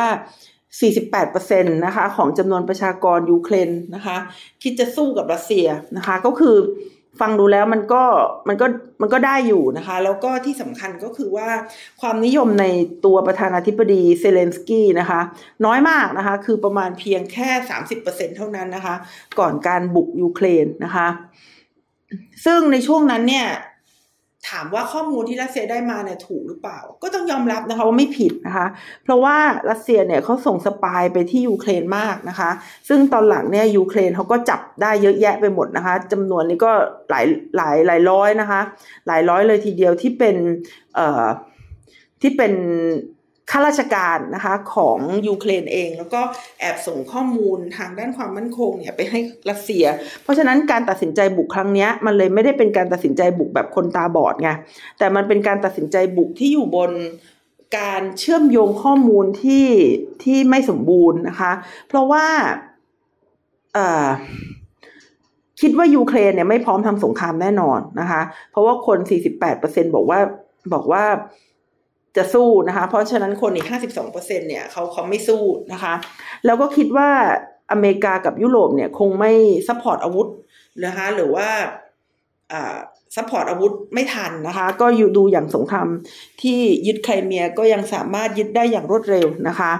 [0.79, 4.17] 48%นะคะของจำนวนประชากรยูเครนนะคะ
[4.63, 5.67] คิดจะสู้กับรัสเซีย
[5.97, 6.57] นะคะก็คือ
[7.21, 8.03] ฟังดูแล้วมันก็
[8.47, 8.65] มันก็
[9.01, 11.49] มันก็ได้อยู่นะคะ แล้วก็ที่สำคัญก็คือว่า
[12.01, 12.65] ความนิยมใน
[13.05, 15.21] ตัวประธานาธิบดีเซเลนสกี้นะคะ
[15.65, 17.49] น้อยมากนะคะ คือประมาณเพียงแค่
[17.93, 18.95] 30%เท่านั้นนะคะ
[19.39, 21.07] ก่อนการบุกยูเครนนะคะ
[22.45, 23.47] ซึ่งในช่วงนั้นเนี่ย
[24.49, 28.67] ถามว่าข้อมูลที่รัสเซียได้มาเนี่ยถูกหรือเปล่า ก็ต้องยอมรับนะคะว่าไม่ผิดนะคะ
[29.03, 29.37] เพราะว่า
[29.69, 32.49] รัสเซียเนี่ยเขาส่ง spy ไปที่ยูเครนมากนะคะ
[32.89, 36.71] ซึ่งตอนหลังเนี่ยยูเครนเขาก็จับได้เยอะแยะไปหมดนะคะจำนวนนี้ก็
[37.09, 37.25] หลาย
[37.55, 38.61] หลายหลายร้อยนะคะ
[39.07, 40.35] หลายร้อยเลยทีเดียวที่เป็น
[40.95, 41.25] เอ่อ
[42.21, 42.53] ที่เป็น
[43.49, 46.21] ข้าราชการนะคะของยูเครนเอง แล้วก็
[46.59, 49.19] แอบส่งข้อมูลทางด้านความมั่นคงเนี่ยไปให้
[49.49, 49.85] รัสเซีย
[50.23, 54.49] เพราะฉะนั้นการตัดสินใจบุกครั้งนี้มันเลยไม่ได้เป็นการตัดสินใจบุกแบบคนตาบอดไง
[54.99, 56.91] แต่มันเป็นการตัดสินใจบุกที่อยู่บน
[57.77, 59.67] การเชื่อมโยงข้อมูลที่
[60.23, 61.51] ที่ไม่สมบูรณ์นะคะ
[61.87, 62.25] เพราะว่า
[65.61, 68.21] คิดว่ายูเครนเนี่ยไม่พร้อมทำสงครามแน่นอนนะคะ
[68.51, 68.97] เพราะว่าคน
[69.47, 70.19] 48%บอกว่า
[70.73, 71.03] บอกว่า
[72.17, 73.67] จะสู้นะคะ เพราะฉะนั้นคนอีก
[74.07, 75.41] 52%เนี่ยเขาเขาไม่สู้
[75.73, 75.93] นะคะ
[76.45, 77.09] แล้วก็คิดว่า
[77.71, 79.31] อเมริกากับยุโรปเนี่ยคงไม่
[79.67, 80.27] support อาวุธ
[80.85, 81.49] นะคะหรือว่า
[82.51, 82.77] อ่า
[83.15, 85.87] support อาวุธไม่ทันนะคะ ก็อยู่ดูอย่างสงคราม
[86.41, 89.71] ที่ยึดไครเมียก็ยังสามารถยึดได้อย่างรวดเร็วนะคะ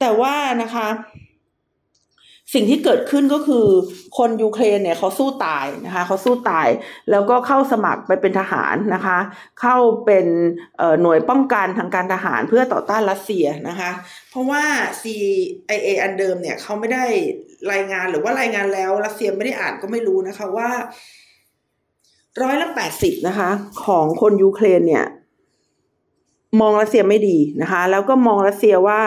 [0.00, 0.86] แต่ว่านะคะ
[2.54, 3.66] สิ่งที่เกิดขึ้นก็คือ
[4.18, 6.68] คนยูเครนเนี่ยเขาสู้ตายนะคะเขาสู้ตาย
[7.10, 9.18] แล้วก็เข้าสมัครไปเป็นทหารนะคะ
[9.60, 10.26] เข้าเป็น
[11.02, 13.90] หน่วยป้องกันทางการทหารเพื่อต่อต้านรัสเซียนะคะ
[14.30, 14.62] เพราะว่า
[15.00, 17.04] CIA อันเดิมเนี่ยเขาไม่ได้
[17.72, 20.70] รายงานหรือว่ารายงานแล้วรัสเซียไม่ได้อ่านก็ไม่รู้นะคะว่า
[22.42, 23.50] ร้อยละแปดสิบนะคะ
[23.84, 25.04] ของคนยูเครนเนี่ย
[26.60, 29.00] มองรัสเซียไม่ดีนะคะ แล้วก็มองรัสเซียว่า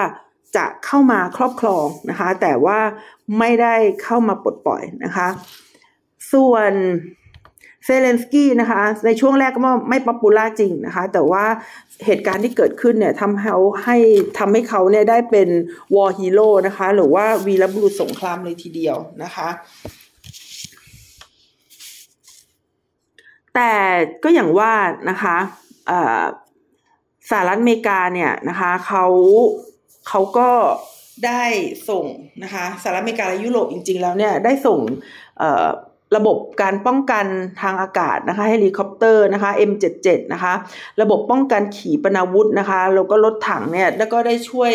[0.56, 2.80] จะเข้ามาครอบครองนะคะ แต่ว่า
[3.40, 5.28] ไม่ได้เข้ามาปลดปล่อยนะคะ
[6.34, 6.72] ส่วน
[7.86, 11.44] เซเลนสกี้นะคะ ในช่วงแรกก็ไม่ popular จริงนะคะ แต่ว่า
[12.06, 13.52] เหตุการณ์ที่เกิดขึ้นเนี่ยทำให้
[13.84, 13.98] ให้
[14.40, 15.50] ทำให้เขาเนี่ยได้เป็น
[15.96, 19.50] war hero นะคะ หรือว่าวีรบุรุษสงครามเลยทีเดียวนะคะ
[23.56, 23.74] แต่
[24.24, 24.74] ก็อย่างว่า
[25.10, 25.38] นะคะ
[27.30, 29.06] สหรัฐอเมริกาเนี่ยนะคะเขา
[30.08, 30.50] เขาก็
[31.26, 31.44] ได้
[31.90, 32.06] ส่ง
[32.44, 34.80] นะคะสหรัฐอเมริกาและยุโรปจริง ๆ แล้วเนี่ยได้ส่ง
[36.18, 37.26] ระบบการป้องกัน
[37.62, 40.54] ทางอากาศนะคะเฮลิคอปเตอร์นะคะ M77 นะคะ
[41.02, 44.74] ระบบป้องกันขีปนาวุธนะคะแล้วก็รถถังเนี่ยแล้วก็ได้ช่วย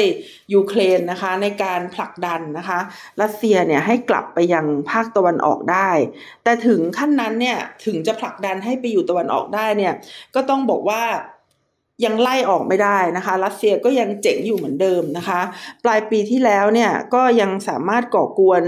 [0.54, 2.78] ยูเครนนะคะในการผลักดันนะคะ
[3.22, 5.90] รัสเซียเนี่ยให้กลับไปยังภาคตะวันออกได้
[6.44, 9.94] แต่ถึงขั้นนั้นเนี่ยถึงจะผลักดันให้ไปอยู่ตะวันออกได้เนี่ย
[10.34, 11.02] ก็ต้องบอกว่า
[12.04, 15.40] ยังไล่ออกไม่ได้นะคะ รัสเซียก็ยังเจ๋งอยู่เหมือนเดิมนะคะ
[15.84, 18.62] ปลายปีที่แล้วเนี่ยก็ยังสามารถก่อกวน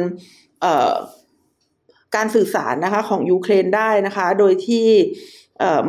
[2.14, 4.86] การสื่อสารนะคะของยูเครนได้นะคะ โดยที่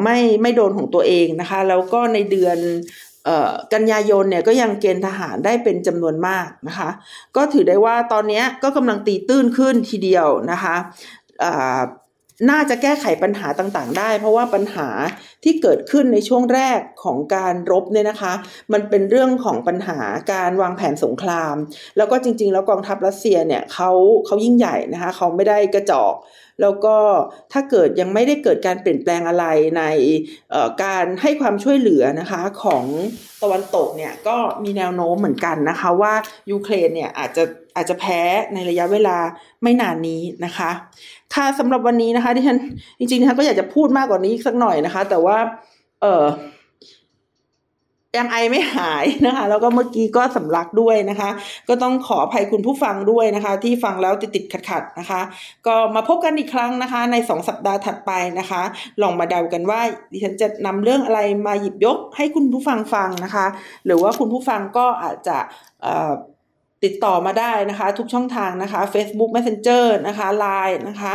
[0.03, 2.57] ไม่ไม่โดนของตัวเองนะคะ แล้วก็ในเดือน
[3.73, 6.89] กันยายนเนี่ยก็ยังเกณฑ์ทหารได้เป็นจำนวนมากนะคะ
[7.35, 10.75] ก็ถือได้ว่าตอนนี้ก็กำลังตีตื้นขึ้นทีเดียวนะคะ
[12.49, 14.87] น่าจะแก้ไขปัญหาต่างๆ ได้ เพราะว่าปัญหา
[15.43, 18.33] ที่เกิดขึ้นในช่วงแรกของการรบเนี่ยนะคะ
[18.73, 19.99] มันเป็นเรื่องของปัญหา
[20.33, 21.55] การวางแผนสงคราม
[21.97, 23.91] แล้วก็จริง ๆ แล้วกองทัพรัสเซียเนี่ยเขา
[24.25, 26.13] เขายิ่งใหญ่นะคะเขาไม่ได้กระจอก
[26.61, 26.95] แล้วก็
[27.53, 29.45] ถ้าเกิดยังไม่ได้เกิดการเปลี่ยนแปลงอะไร
[29.77, 29.83] ใน
[30.83, 32.83] การให้ความช่วยเหลือนะคะของ
[33.43, 36.13] ตะวันตกเนี่ยก็มีแนวโน้มเหมือนกันนะคะว่า
[36.51, 37.43] ยูเครนเนี่ยอาจจะ
[37.75, 38.21] อาจจะแพ้
[38.53, 39.17] ในระยะเวลา
[39.63, 40.69] ไม่นานนี้นะคะ
[41.33, 42.57] ค่ะสำหรับวันนี้นะคะที่ฉัน
[42.99, 45.37] จริงๆนะคะก็อยากจะพูดมากกว่านี้สักหน่อยนะคะ แต่ว่า
[46.01, 46.25] เออ
[48.19, 51.29] ยังไอไม่หายนะคะ แล้วก็เมื่อกี้ก็สำลักด้วยนะคะ
[51.69, 55.21] ก็ต้องขออภัยคุณผู้ฟังด้วยนะคะ ที่ฟังแล้วติดติดขัดขัดนะคะ
[55.67, 58.61] ก็มาพบกันอีกครั้งนะคะ ในสองสัปดาห์ถัดไปนะคะ
[59.01, 63.45] ลองมาเดากันว่าดิฉันจะนำเรื่องอะไรมาหยิบยกให้คุณผู้ฟังฟังนะคะ
[63.85, 65.37] หรือว่าคุณผู้ฟังก็อาจจะ
[66.83, 71.13] ติดต่อมาได้นะคะ ทุกช่องทางนะคะ Facebook Messenger นะคะ Line นะคะ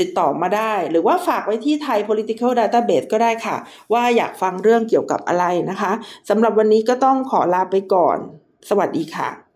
[0.00, 3.56] ติดต่อมาได้ หรือว่าฝากไว้ที่ไทย political database ก็ได้ค่ะ
[3.92, 5.92] ว่าอยากฟังเรื่องเกี่ยวกับอะไรนะคะ
[6.28, 8.18] สำหรับวันนี้ก็ต้องขอลาไปก่อน
[8.68, 9.47] สวัสดีค่ะ